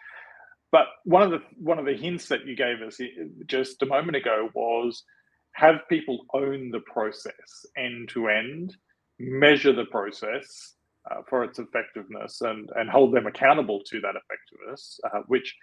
But 0.72 0.86
one 1.04 1.22
of 1.22 1.30
the 1.30 1.42
one 1.56 1.78
of 1.78 1.84
the 1.84 1.96
hints 1.96 2.28
that 2.28 2.46
you 2.46 2.54
gave 2.54 2.80
us 2.80 3.00
just 3.46 3.82
a 3.82 3.86
moment 3.86 4.16
ago 4.16 4.48
was 4.54 5.02
have 5.54 5.88
people 5.88 6.26
own 6.32 6.70
the 6.70 6.80
process 6.80 7.66
end 7.76 8.08
to 8.10 8.28
end, 8.28 8.76
measure 9.18 9.72
the 9.72 9.86
process 9.86 10.74
uh, 11.10 11.22
for 11.28 11.42
its 11.42 11.58
effectiveness, 11.58 12.40
and 12.42 12.70
and 12.76 12.88
hold 12.88 13.12
them 13.14 13.26
accountable 13.26 13.80
to 13.86 14.00
that 14.00 14.14
effectiveness. 14.14 15.00
Uh, 15.04 15.20
which 15.26 15.54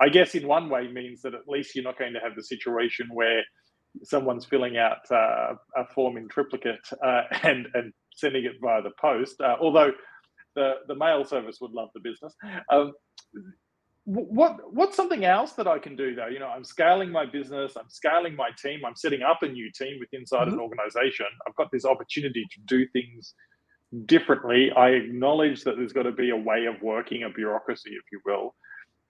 I 0.00 0.08
guess 0.08 0.34
in 0.34 0.46
one 0.46 0.68
way 0.68 0.88
means 0.88 1.22
that 1.22 1.34
at 1.34 1.48
least 1.48 1.74
you're 1.74 1.84
not 1.84 1.98
going 1.98 2.12
to 2.12 2.20
have 2.20 2.36
the 2.36 2.44
situation 2.44 3.08
where 3.12 3.42
someone's 4.04 4.44
filling 4.44 4.78
out 4.78 5.10
uh, 5.10 5.54
a 5.76 5.86
form 5.94 6.16
in 6.16 6.28
triplicate 6.28 6.88
uh, 7.04 7.22
and 7.42 7.66
and 7.74 7.92
sending 8.14 8.44
it 8.44 8.52
via 8.60 8.82
the 8.82 8.92
post. 9.00 9.40
Uh, 9.40 9.56
although 9.60 9.90
the 10.54 10.74
the 10.86 10.94
mail 10.94 11.24
service 11.24 11.58
would 11.60 11.72
love 11.72 11.88
the 11.94 12.00
business. 12.00 12.34
Um, 12.70 12.92
what 14.04 14.58
what's 14.72 14.96
something 14.96 15.24
else 15.24 15.52
that 15.52 15.68
I 15.68 15.78
can 15.78 15.94
do 15.94 16.14
though? 16.14 16.26
You 16.26 16.40
know, 16.40 16.48
I'm 16.48 16.64
scaling 16.64 17.10
my 17.10 17.24
business, 17.24 17.76
I'm 17.76 17.88
scaling 17.88 18.34
my 18.34 18.50
team, 18.60 18.80
I'm 18.84 18.96
setting 18.96 19.22
up 19.22 19.42
a 19.42 19.48
new 19.48 19.70
team 19.70 19.98
with 20.00 20.08
inside 20.12 20.46
mm-hmm. 20.46 20.54
an 20.54 20.60
organization. 20.60 21.26
I've 21.46 21.54
got 21.54 21.70
this 21.70 21.84
opportunity 21.84 22.44
to 22.50 22.60
do 22.66 22.86
things 22.88 23.34
differently. 24.06 24.72
I 24.72 24.90
acknowledge 24.90 25.62
that 25.64 25.76
there's 25.76 25.92
got 25.92 26.04
to 26.04 26.12
be 26.12 26.30
a 26.30 26.36
way 26.36 26.66
of 26.66 26.82
working 26.82 27.22
a 27.22 27.30
bureaucracy, 27.30 27.90
if 27.90 28.04
you 28.10 28.20
will. 28.24 28.54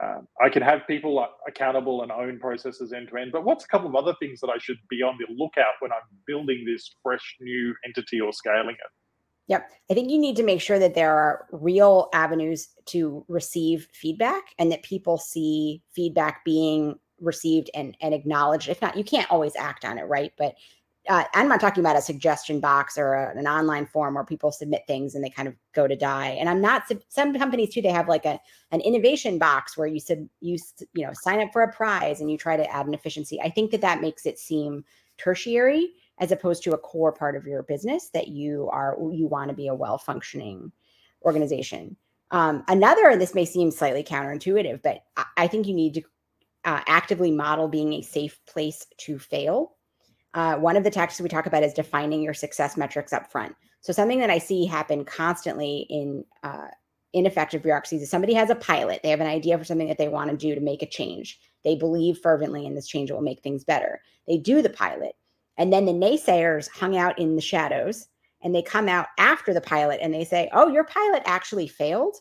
Um, 0.03 0.27
I 0.45 0.49
can 0.49 0.63
have 0.63 0.87
people 0.89 1.25
accountable 1.47 2.03
and 2.03 2.11
own 2.11 2.41
processes 2.41 2.93
end 2.93 3.09
to 3.09 3.19
end. 3.19 3.31
But 3.31 3.45
what's 3.45 3.65
a 3.65 3.69
couple 3.69 3.89
of 3.89 3.95
other 3.95 4.15
things 4.21 4.41
that 4.41 4.51
I 4.51 4.59
should 4.59 4.79
be 4.91 5.01
on 5.01 5.17
the 5.19 5.33
lookout 5.33 5.75
when 5.79 5.93
I'm 5.93 6.03
building 6.27 6.65
this 6.67 6.97
fresh 7.03 7.37
new 7.41 7.75
entity 7.87 8.21
or 8.21 8.33
scaling 8.33 8.75
it? 8.75 9.02
Yep. 9.53 9.71
I 9.91 9.95
think 9.95 10.11
you 10.11 10.19
need 10.19 10.37
to 10.37 10.43
make 10.43 10.63
sure 10.63 10.79
that 10.79 10.95
there 10.95 11.15
are 11.15 11.47
real 11.53 12.09
avenues 12.15 12.69
to 12.87 13.23
receive 13.29 13.87
feedback 13.93 14.55
and 14.59 14.73
that 14.73 14.83
people 14.83 15.19
see 15.19 15.83
feedback 15.91 16.43
being 16.43 16.99
received 17.21 17.69
and, 17.75 17.95
and 18.01 18.15
acknowledged. 18.15 18.71
If 18.71 18.81
not, 18.81 18.97
you 18.97 19.05
can't 19.05 19.31
always 19.31 19.55
act 19.55 19.85
on 19.85 19.99
it, 19.99 20.05
right? 20.05 20.33
But 20.39 20.55
uh, 21.07 21.25
I'm 21.35 21.49
not 21.49 21.61
talking 21.61 21.83
about 21.83 21.99
a 21.99 22.01
suggestion 22.01 22.61
box 22.61 22.97
or 22.97 23.13
a, 23.13 23.37
an 23.37 23.47
online 23.47 23.85
form 23.85 24.15
where 24.15 24.25
people 24.25 24.53
submit 24.53 24.85
things 24.87 25.15
and 25.15 25.23
they 25.23 25.29
kind 25.29 25.49
of 25.49 25.55
go 25.75 25.87
to 25.87 25.97
die. 25.97 26.29
And 26.29 26.49
I'm 26.49 26.63
not. 26.63 26.85
Some 27.11 27.39
companies 27.39 27.75
too, 27.75 27.83
they 27.83 27.91
have 27.91 28.09
like 28.09 28.25
a 28.25 28.41
an 28.71 28.81
innovation 28.81 29.37
box 29.37 29.77
where 29.77 29.87
you 29.87 30.01
said 30.01 30.31
you 30.41 30.57
you 30.95 31.05
know 31.05 31.13
sign 31.13 31.41
up 31.41 31.53
for 31.53 31.61
a 31.61 31.71
prize 31.71 32.23
and 32.23 32.31
you 32.31 32.39
try 32.39 32.57
to 32.57 32.73
add 32.73 32.87
an 32.87 32.95
efficiency. 32.95 33.39
I 33.39 33.51
think 33.51 33.71
that 33.73 33.83
that 33.83 34.01
makes 34.01 34.25
it 34.25 34.39
seem 34.39 34.83
tertiary 35.19 35.91
as 36.19 36.33
opposed 36.33 36.63
to 36.65 36.73
a 36.73 36.79
core 36.79 37.13
part 37.13 37.37
of 37.37 37.47
your 37.47 37.63
business 37.63 38.11
that 38.11 38.29
you 38.29 38.69
are 38.71 38.97
you 39.13 39.27
want 39.27 39.49
to 39.49 39.57
be 39.57 39.69
a 39.69 39.75
well 39.75 39.99
functioning 39.99 40.73
organization. 41.25 41.97
Um, 42.31 42.65
another, 42.69 43.11
and 43.11 43.21
this 43.21 43.35
may 43.35 43.45
seem 43.45 43.71
slightly 43.71 44.03
counterintuitive, 44.03 44.83
but 44.83 45.05
I, 45.17 45.25
I 45.37 45.47
think 45.47 45.67
you 45.67 45.75
need 45.75 45.95
to 45.95 46.03
uh, 46.65 46.81
actively 46.87 47.31
model 47.31 47.69
being 47.69 47.93
a 47.95 48.03
safe 48.03 48.39
place 48.47 48.87
to 48.99 49.19
fail 49.19 49.77
uh, 50.35 50.57
one 50.57 50.77
of 50.77 50.85
the 50.85 50.91
tactics 50.91 51.21
we 51.21 51.29
talk 51.29 51.47
about 51.47 51.63
is 51.63 51.75
defining 51.75 52.23
your 52.23 52.35
success 52.35 52.77
metrics 52.77 53.13
up 53.13 53.31
front. 53.31 53.55
So 53.81 53.93
something 53.93 54.21
that 54.21 54.31
I 54.31 54.39
see 54.39 54.65
happen 54.65 55.05
constantly 55.05 55.87
in 55.91 56.25
uh, 56.43 56.69
ineffective 57.13 57.63
bureaucracies 57.63 58.03
is 58.03 58.11
somebody 58.11 58.33
has 58.35 58.49
a 58.49 58.55
pilot, 58.55 59.01
they 59.03 59.11
have 59.11 59.21
an 59.21 59.27
idea 59.27 59.59
for 59.59 59.65
something 59.65 59.89
that 59.89 59.99
they 59.99 60.09
want 60.09 60.31
to 60.31 60.37
do 60.37 60.55
to 60.55 60.61
make 60.61 60.83
a 60.83 60.89
change. 60.89 61.41
They 61.65 61.77
believe 61.77 62.19
fervently 62.19 62.65
in 62.65 62.75
this 62.75 62.89
change 62.89 63.11
will 63.11 63.21
make 63.21 63.43
things 63.43 63.65
better. 63.65 64.01
They 64.27 64.39
do 64.39 64.63
the 64.63 64.71
pilot, 64.71 65.15
and 65.63 65.73
then 65.73 65.87
the 65.87 65.93
naysayers 65.93 66.69
hung 66.71 66.97
out 66.97 67.19
in 67.19 67.37
the 67.37 67.43
shadows, 67.43 68.09
and 68.43 68.55
they 68.55 68.63
come 68.63 68.89
out 68.89 69.07
after 69.19 69.55
the 69.55 69.61
pilot 69.61 70.01
and 70.03 70.13
they 70.13 70.25
say, 70.25 70.51
"Oh, 70.53 70.69
your 70.69 70.85
pilot 70.85 71.23
actually 71.25 71.69
failed 71.69 72.17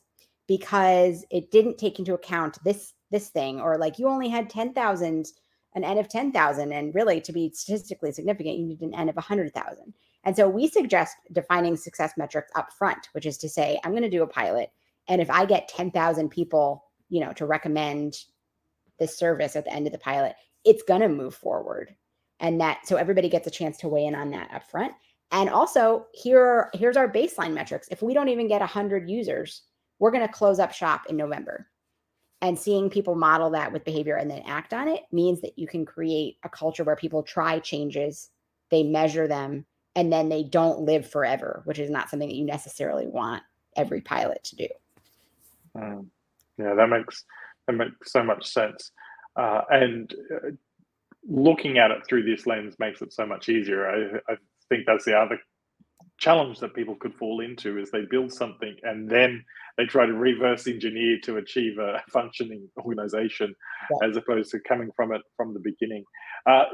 because 0.48 1.26
it 1.32 1.52
didn't 1.52 1.78
take 1.78 2.00
into 2.00 2.14
account 2.14 2.58
this 2.64 2.94
this 3.10 3.30
thing, 3.30 3.60
or 3.60 3.78
like 3.78 4.00
you 4.00 4.08
only 4.08 4.30
had 4.30 4.50
ten 4.50 4.74
thousand 4.74 5.26
an 5.74 5.84
N 5.84 5.98
of 5.98 6.10
10,000. 6.10 6.72
And 6.72 6.94
really, 6.94 7.22
to 7.22 7.32
be 7.32 7.52
statistically 7.54 8.12
significant, 8.12 8.58
you 8.58 8.66
need 8.66 8.82
an 8.82 8.94
N 8.94 9.10
of 9.10 9.16
100,000. 9.16 9.94
And 10.24 10.36
so 10.36 10.48
we 10.50 10.68
suggest 10.68 11.16
defining 11.32 11.78
success 11.78 12.14
metrics 12.18 12.52
up 12.56 12.72
front, 12.74 13.10
which 13.14 13.26
is 13.26 13.38
to 13.40 13.50
say, 13.50 13.80
I'm 13.84 13.92
going 13.92 14.04
to 14.04 14.10
do 14.10 14.24
a 14.24 14.28
pilot. 14.28 14.72
And 15.08 15.22
if 15.22 15.30
I 15.30 15.46
get 15.46 15.68
10,000 15.68 16.30
people, 16.30 16.84
you 17.10 17.22
know, 17.22 17.34
to 17.34 17.46
recommend 17.46 18.18
this 19.00 19.18
service 19.18 19.56
at 19.56 19.66
the 19.66 19.74
end 19.74 19.88
of 19.88 19.94
the 19.94 20.00
pilot, 20.00 20.36
it's 20.64 20.84
going 20.84 21.02
to 21.02 21.10
move 21.10 21.34
forward. 21.34 21.96
And 22.42 22.60
that, 22.60 22.86
so 22.86 22.98
everybody 22.98 23.30
gets 23.30 23.48
a 23.48 23.52
chance 23.52 23.78
to 23.78 23.88
weigh 23.88 24.06
in 24.06 24.16
on 24.16 24.32
that 24.32 24.54
up 24.54 24.70
front. 24.70 24.94
And 25.32 25.50
also, 25.50 26.08
here, 26.14 26.44
are, 26.44 26.70
here's 26.74 26.98
our 26.98 27.08
baseline 27.08 27.54
metrics. 27.54 27.88
If 27.90 28.02
we 28.02 28.14
don't 28.14 28.28
even 28.28 28.50
get 28.50 28.60
100 28.60 29.10
users, 29.10 29.62
we're 30.00 30.12
going 30.12 30.28
to 30.28 30.34
close 30.34 30.60
up 30.60 30.74
shop 30.74 31.04
in 31.08 31.16
November 31.16 31.68
and 32.42 32.58
seeing 32.58 32.90
people 32.90 33.16
model 33.16 33.52
that 33.52 33.72
with 33.72 33.86
behavior 33.86 34.16
and 34.16 34.30
then 34.30 34.42
act 34.46 34.74
on 34.74 34.88
it 34.88 35.04
means 35.12 35.42
that 35.42 35.58
you 35.58 35.68
can 35.68 35.86
create 35.86 36.38
a 36.44 36.50
culture 36.50 36.84
where 36.84 36.96
people 36.96 37.24
try 37.24 37.60
changes 37.60 38.30
they 38.70 38.84
measure 38.84 39.28
them 39.28 39.66
and 39.96 40.12
then 40.12 40.30
they 40.30 40.44
don't 40.44 40.82
live 40.82 41.08
forever 41.08 41.62
which 41.66 41.80
is 41.80 41.90
not 41.90 42.10
something 42.10 42.28
that 42.28 42.36
you 42.36 42.46
necessarily 42.46 43.08
want 43.08 43.44
every 43.78 44.02
pilot 44.02 44.44
to 44.44 44.56
do 44.56 44.68
mm. 45.78 46.06
yeah 46.58 46.74
that 46.74 46.90
makes 46.90 47.24
that 47.68 47.74
makes 47.74 48.12
so 48.12 48.24
much 48.24 48.46
sense 48.46 48.92
uh, 49.38 49.62
and 49.70 50.14
uh, 50.34 50.50
looking 51.28 51.78
at 51.78 51.92
it 51.92 52.00
through 52.08 52.24
this 52.24 52.48
lens 52.48 52.76
makes 52.80 53.02
it 53.02 53.14
so 53.14 53.26
much 53.26 53.50
easier 53.50 53.88
I, 53.88 54.34
I 54.34 54.36
think 54.70 54.86
that's 54.86 55.06
the 55.06 55.16
other 55.16 55.40
challenge 56.22 56.60
that 56.60 56.76
people 56.76 56.96
could 56.96 57.16
fall 57.16 57.42
into 57.42 57.80
is 57.80 57.90
they 57.90 58.06
build 58.10 58.32
something 58.32 58.76
and 58.84 59.10
then 59.10 59.44
they 59.78 59.86
try 59.86 60.06
to 60.06 60.14
reverse 60.14 60.68
engineer 60.68 61.18
to 61.24 61.38
achieve 61.38 61.80
a 61.80 62.02
functioning 62.12 62.70
organization 62.78 63.54
yeah. 63.90 64.08
as 64.08 64.16
opposed 64.16 64.52
to 64.52 64.60
coming 64.60 64.92
from 64.96 65.12
it 65.14 65.22
from 65.36 65.54
the 65.54 65.60
beginning. 65.60 66.04
Uh, 66.46 66.66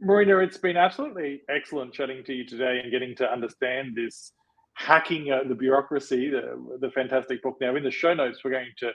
Marina, 0.00 0.38
it's 0.38 0.58
been 0.58 0.76
absolutely 0.76 1.42
excellent 1.48 1.92
chatting 1.92 2.22
to 2.24 2.32
you 2.32 2.46
today 2.46 2.80
and 2.82 2.92
getting 2.92 3.16
to 3.16 3.30
understand 3.30 3.96
this 3.96 4.32
hacking 4.74 5.32
uh, 5.32 5.40
the 5.48 5.54
bureaucracy, 5.54 6.30
the, 6.30 6.78
the 6.80 6.90
fantastic 6.90 7.42
book. 7.42 7.56
Now, 7.60 7.74
in 7.76 7.82
the 7.82 7.90
show 7.90 8.14
notes, 8.14 8.40
we're 8.44 8.50
going 8.50 8.72
to 8.78 8.92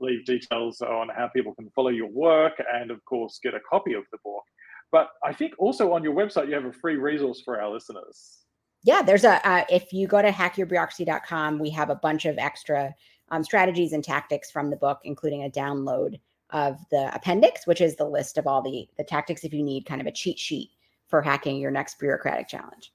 leave 0.00 0.24
details 0.24 0.80
on 0.80 1.08
how 1.08 1.28
people 1.28 1.54
can 1.54 1.70
follow 1.70 1.90
your 1.90 2.08
work 2.08 2.54
and, 2.72 2.90
of 2.90 3.04
course, 3.04 3.38
get 3.42 3.54
a 3.54 3.60
copy 3.60 3.94
of 3.94 4.04
the 4.12 4.18
book. 4.24 4.44
But 4.90 5.10
I 5.22 5.32
think 5.32 5.54
also 5.58 5.92
on 5.92 6.02
your 6.02 6.14
website, 6.14 6.48
you 6.48 6.54
have 6.54 6.64
a 6.64 6.72
free 6.72 6.96
resource 6.96 7.42
for 7.44 7.60
our 7.60 7.70
listeners 7.70 8.38
yeah, 8.82 9.02
there's 9.02 9.24
a, 9.24 9.46
uh, 9.46 9.64
if 9.68 9.92
you 9.92 10.06
go 10.06 10.22
to 10.22 10.30
hackyourbureaucracy.com, 10.30 11.58
we 11.58 11.70
have 11.70 11.90
a 11.90 11.96
bunch 11.96 12.26
of 12.26 12.38
extra 12.38 12.94
um, 13.30 13.42
strategies 13.42 13.92
and 13.92 14.04
tactics 14.04 14.50
from 14.50 14.70
the 14.70 14.76
book, 14.76 15.00
including 15.04 15.44
a 15.44 15.50
download 15.50 16.18
of 16.50 16.78
the 16.90 17.14
appendix, 17.14 17.66
which 17.66 17.80
is 17.80 17.96
the 17.96 18.04
list 18.04 18.38
of 18.38 18.46
all 18.46 18.62
the, 18.62 18.88
the 18.96 19.04
tactics 19.04 19.44
if 19.44 19.52
you 19.52 19.62
need 19.62 19.84
kind 19.84 20.00
of 20.00 20.06
a 20.06 20.12
cheat 20.12 20.38
sheet 20.38 20.70
for 21.08 21.20
hacking 21.20 21.58
your 21.58 21.70
next 21.70 21.98
bureaucratic 21.98 22.48
challenge. 22.48 22.92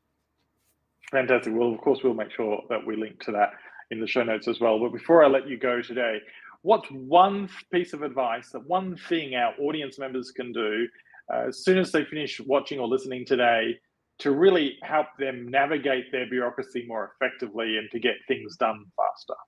Fantastic. 1.11 1.53
Well, 1.55 1.71
of 1.71 1.79
course, 1.81 1.99
we'll 2.03 2.15
make 2.15 2.31
sure 2.31 2.63
that 2.69 2.83
we 2.83 2.95
link 2.95 3.19
to 3.25 3.31
that 3.33 3.51
in 3.91 3.99
the 3.99 4.07
show 4.07 4.23
notes 4.23 4.47
as 4.47 4.59
well. 4.59 4.79
But 4.79 4.93
before 4.93 5.23
I 5.23 5.27
let 5.27 5.47
you 5.47 5.59
go 5.59 5.81
today, 5.81 6.19
what's 6.63 6.89
one 6.89 7.47
piece 7.71 7.93
of 7.93 8.01
advice 8.01 8.49
that 8.49 8.67
one 8.67 8.97
thing 9.09 9.35
our 9.35 9.53
audience 9.61 9.99
members 9.99 10.31
can 10.31 10.51
do 10.51 10.87
uh, 11.31 11.47
as 11.47 11.63
soon 11.63 11.77
as 11.77 11.91
they 11.91 12.03
finish 12.05 12.41
watching 12.45 12.79
or 12.79 12.87
listening 12.87 13.25
today 13.25 13.77
to 14.19 14.31
really 14.31 14.77
help 14.83 15.07
them 15.19 15.47
navigate 15.47 16.11
their 16.11 16.27
bureaucracy 16.27 16.85
more 16.87 17.11
effectively 17.13 17.77
and 17.77 17.89
to 17.91 17.99
get 17.99 18.15
things 18.27 18.55
done 18.57 18.85
faster. 18.95 19.39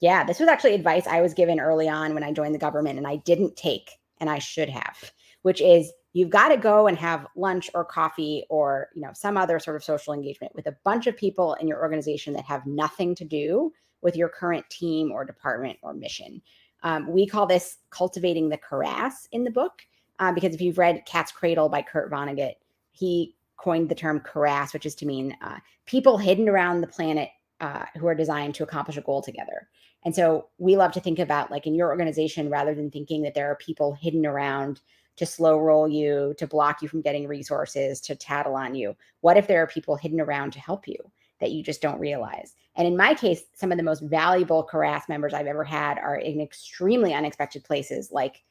Yeah, 0.00 0.24
this 0.24 0.40
was 0.40 0.48
actually 0.48 0.74
advice 0.74 1.06
I 1.06 1.20
was 1.20 1.34
given 1.34 1.60
early 1.60 1.88
on 1.88 2.14
when 2.14 2.24
I 2.24 2.32
joined 2.32 2.54
the 2.54 2.58
government 2.58 2.98
and 2.98 3.06
I 3.06 3.16
didn't 3.16 3.56
take, 3.56 3.90
and 4.18 4.28
I 4.28 4.38
should 4.38 4.68
have, 4.68 5.12
which 5.42 5.60
is 5.60 5.92
you've 6.12 6.30
got 6.30 6.48
to 6.48 6.56
go 6.56 6.88
and 6.88 6.98
have 6.98 7.26
lunch 7.36 7.70
or 7.74 7.84
coffee 7.84 8.44
or 8.50 8.88
you 8.94 9.02
know 9.02 9.12
some 9.14 9.36
other 9.36 9.58
sort 9.58 9.76
of 9.76 9.84
social 9.84 10.12
engagement 10.12 10.54
with 10.54 10.66
a 10.66 10.76
bunch 10.84 11.06
of 11.06 11.16
people 11.16 11.54
in 11.54 11.68
your 11.68 11.80
organization 11.80 12.34
that 12.34 12.44
have 12.44 12.66
nothing 12.66 13.14
to 13.14 13.24
do 13.24 13.72
with 14.02 14.16
your 14.16 14.28
current 14.28 14.68
team 14.68 15.10
or 15.10 15.24
department 15.24 15.78
or 15.82 15.94
mission. 15.94 16.42
Um, 16.84 17.10
we 17.10 17.26
call 17.26 17.46
this 17.46 17.78
cultivating 17.90 18.48
the 18.48 18.58
karass 18.58 19.26
in 19.32 19.42
the 19.42 19.50
book 19.50 19.82
uh, 20.20 20.32
because 20.32 20.54
if 20.54 20.60
you've 20.60 20.78
read 20.78 21.04
Cat's 21.06 21.32
Cradle 21.32 21.68
by 21.68 21.82
Kurt 21.82 22.10
Vonnegut, 22.10 22.54
he 22.92 23.34
coined 23.56 23.88
the 23.88 23.94
term 23.94 24.20
karass, 24.20 24.72
which 24.72 24.86
is 24.86 24.94
to 24.96 25.06
mean 25.06 25.36
uh, 25.42 25.56
people 25.86 26.18
hidden 26.18 26.48
around 26.48 26.80
the 26.80 26.86
planet 26.86 27.30
uh, 27.60 27.84
who 27.96 28.06
are 28.06 28.14
designed 28.14 28.54
to 28.54 28.62
accomplish 28.62 28.96
a 28.96 29.00
goal 29.00 29.22
together. 29.22 29.68
And 30.04 30.14
so 30.14 30.48
we 30.58 30.76
love 30.76 30.92
to 30.92 31.00
think 31.00 31.18
about, 31.18 31.50
like 31.50 31.66
in 31.66 31.74
your 31.74 31.88
organization, 31.88 32.50
rather 32.50 32.74
than 32.74 32.90
thinking 32.90 33.22
that 33.22 33.34
there 33.34 33.50
are 33.50 33.56
people 33.56 33.94
hidden 33.94 34.26
around 34.26 34.82
to 35.16 35.24
slow 35.24 35.58
roll 35.58 35.88
you, 35.88 36.34
to 36.36 36.46
block 36.46 36.82
you 36.82 36.88
from 36.88 37.00
getting 37.00 37.26
resources, 37.26 38.00
to 38.02 38.14
tattle 38.14 38.54
on 38.54 38.74
you. 38.74 38.94
What 39.22 39.38
if 39.38 39.46
there 39.46 39.62
are 39.62 39.66
people 39.66 39.96
hidden 39.96 40.20
around 40.20 40.52
to 40.52 40.60
help 40.60 40.86
you 40.86 40.96
that 41.44 41.52
you 41.52 41.62
just 41.62 41.82
don't 41.82 42.00
realize? 42.00 42.54
And 42.74 42.88
in 42.88 42.96
my 42.96 43.14
case, 43.14 43.42
some 43.54 43.70
of 43.70 43.76
the 43.76 43.84
most 43.84 44.02
valuable 44.02 44.66
Karass 44.66 45.08
members 45.08 45.34
I've 45.34 45.46
ever 45.46 45.62
had 45.62 45.98
are 45.98 46.16
in 46.16 46.40
extremely 46.40 47.12
unexpected 47.12 47.62
places, 47.62 48.10
like 48.10 48.42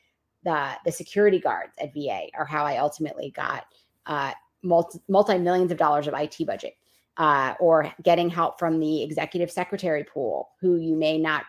the 0.43 0.71
the 0.86 0.91
security 0.91 1.39
guards 1.39 1.73
at 1.79 1.93
VA, 1.93 2.27
are 2.38 2.45
how 2.45 2.65
I 2.65 2.77
ultimately 2.77 3.32
got 3.32 3.65
uh, 4.06 4.32
multi 4.62 5.38
millions 5.39 5.71
of 5.71 5.77
dollars 5.77 6.08
of 6.08 6.13
IT 6.13 6.45
budget, 6.45 6.75
uh, 7.17 7.56
or 7.60 7.91
getting 8.03 8.29
help 8.29 8.60
from 8.60 8.79
the 8.79 9.01
executive 9.01 9.51
secretary 9.51 10.03
pool, 10.03 10.51
who 10.62 10.77
you 10.77 10.95
may 10.95 11.17
not 11.17 11.45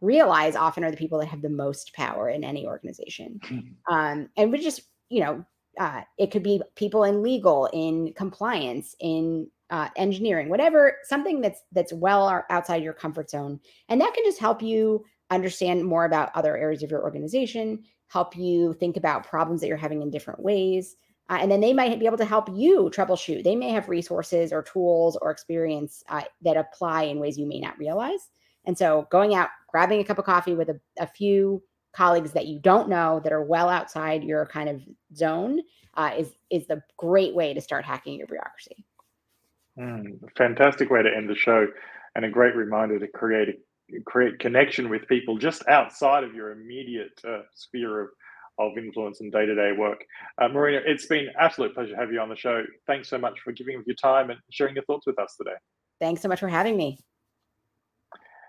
realize 0.00 0.54
often 0.54 0.84
are 0.84 0.90
the 0.90 0.96
people 0.96 1.18
that 1.18 1.26
have 1.26 1.42
the 1.42 1.48
most 1.48 1.92
power 1.94 2.28
in 2.28 2.44
any 2.44 2.66
organization. 2.66 3.40
Mm-hmm. 3.44 3.94
Um, 3.94 4.28
and 4.36 4.52
we 4.52 4.58
just, 4.58 4.82
you 5.08 5.20
know, 5.20 5.44
uh, 5.78 6.02
it 6.18 6.30
could 6.30 6.42
be 6.42 6.62
people 6.74 7.04
in 7.04 7.22
legal, 7.22 7.66
in 7.72 8.12
compliance, 8.14 8.94
in 9.00 9.48
uh, 9.70 9.88
engineering, 9.96 10.48
whatever, 10.48 10.96
something 11.04 11.40
that's 11.40 11.62
that's 11.72 11.92
well 11.92 12.44
outside 12.50 12.82
your 12.82 12.92
comfort 12.92 13.30
zone, 13.30 13.60
and 13.88 14.00
that 14.00 14.14
can 14.14 14.24
just 14.24 14.38
help 14.38 14.62
you 14.62 15.04
understand 15.30 15.84
more 15.84 16.04
about 16.04 16.30
other 16.34 16.56
areas 16.56 16.82
of 16.82 16.90
your 16.90 17.02
organization, 17.02 17.82
help 18.08 18.36
you 18.36 18.72
think 18.74 18.96
about 18.96 19.26
problems 19.26 19.60
that 19.60 19.68
you're 19.68 19.76
having 19.76 20.02
in 20.02 20.10
different 20.10 20.40
ways. 20.40 20.96
Uh, 21.28 21.38
and 21.40 21.50
then 21.50 21.60
they 21.60 21.72
might 21.72 21.98
be 21.98 22.06
able 22.06 22.16
to 22.16 22.24
help 22.24 22.48
you 22.54 22.88
troubleshoot. 22.94 23.42
They 23.42 23.56
may 23.56 23.70
have 23.70 23.88
resources 23.88 24.52
or 24.52 24.62
tools 24.62 25.18
or 25.20 25.32
experience 25.32 26.04
uh, 26.08 26.22
that 26.42 26.56
apply 26.56 27.04
in 27.04 27.18
ways 27.18 27.36
you 27.36 27.46
may 27.46 27.58
not 27.58 27.76
realize. 27.78 28.30
And 28.64 28.78
so 28.78 29.08
going 29.10 29.34
out, 29.34 29.48
grabbing 29.68 30.00
a 30.00 30.04
cup 30.04 30.18
of 30.18 30.24
coffee 30.24 30.54
with 30.54 30.68
a, 30.68 30.80
a 30.98 31.06
few 31.06 31.62
colleagues 31.92 32.32
that 32.32 32.46
you 32.46 32.60
don't 32.60 32.88
know 32.88 33.20
that 33.24 33.32
are 33.32 33.42
well 33.42 33.68
outside 33.68 34.22
your 34.22 34.46
kind 34.46 34.68
of 34.68 34.82
zone 35.14 35.60
uh, 35.94 36.12
is 36.16 36.30
is 36.50 36.66
the 36.66 36.82
great 36.96 37.34
way 37.34 37.54
to 37.54 37.60
start 37.60 37.84
hacking 37.84 38.18
your 38.18 38.26
bureaucracy. 38.26 38.85
Mm, 39.78 40.18
fantastic 40.36 40.90
way 40.90 41.02
to 41.02 41.14
end 41.14 41.28
the 41.28 41.34
show, 41.34 41.66
and 42.14 42.24
a 42.24 42.30
great 42.30 42.54
reminder 42.54 42.98
to 42.98 43.08
create 43.08 43.48
a, 43.50 44.00
create 44.04 44.38
connection 44.38 44.88
with 44.88 45.06
people 45.06 45.38
just 45.38 45.66
outside 45.68 46.24
of 46.24 46.34
your 46.34 46.52
immediate 46.52 47.20
uh, 47.28 47.42
sphere 47.54 48.00
of 48.00 48.08
of 48.58 48.78
influence 48.78 49.20
and 49.20 49.30
day-to-day 49.30 49.72
work. 49.76 50.02
Uh, 50.40 50.48
Marina, 50.48 50.80
it's 50.86 51.04
been 51.04 51.26
absolute 51.38 51.74
pleasure 51.74 51.90
to 51.90 51.96
have 51.96 52.10
you 52.10 52.18
on 52.20 52.30
the 52.30 52.36
show. 52.36 52.64
Thanks 52.86 53.06
so 53.06 53.18
much 53.18 53.38
for 53.44 53.52
giving 53.52 53.82
your 53.86 53.96
time 53.96 54.30
and 54.30 54.40
sharing 54.50 54.74
your 54.74 54.84
thoughts 54.84 55.06
with 55.06 55.18
us 55.18 55.36
today. 55.36 55.56
Thanks 56.00 56.22
so 56.22 56.28
much 56.28 56.40
for 56.40 56.48
having 56.48 56.74
me. 56.74 56.98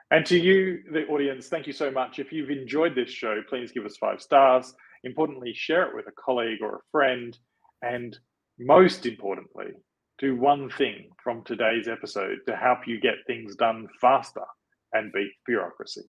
And 0.10 0.26
to 0.28 0.40
you, 0.40 0.82
the 0.94 1.06
audience, 1.08 1.50
thank 1.50 1.68
you 1.68 1.74
so 1.74 1.92
much. 1.92 2.20
If 2.20 2.32
you've 2.32 2.50
enjoyed 2.50 2.96
this 2.96 3.10
show, 3.10 3.42
please 3.50 3.74
give 3.74 3.86
us 3.86 3.98
five 3.98 4.22
stars. 4.22 4.74
Importantly, 5.04 5.54
share 5.54 5.84
it 5.90 5.94
with 5.94 6.08
a 6.08 6.13
colleague 6.13 6.62
or 6.62 6.76
a 6.78 6.82
friend. 6.90 7.38
And 7.82 8.18
most 8.58 9.06
importantly, 9.06 9.74
do 10.19 10.36
one 10.36 10.69
thing 10.69 11.10
from 11.23 11.43
today's 11.43 11.88
episode 11.88 12.39
to 12.47 12.56
help 12.56 12.80
you 12.88 12.99
get 12.99 13.15
things 13.27 13.56
done 13.56 13.88
faster 14.01 14.45
and 14.93 15.12
beat 15.13 15.32
bureaucracy. 15.45 16.06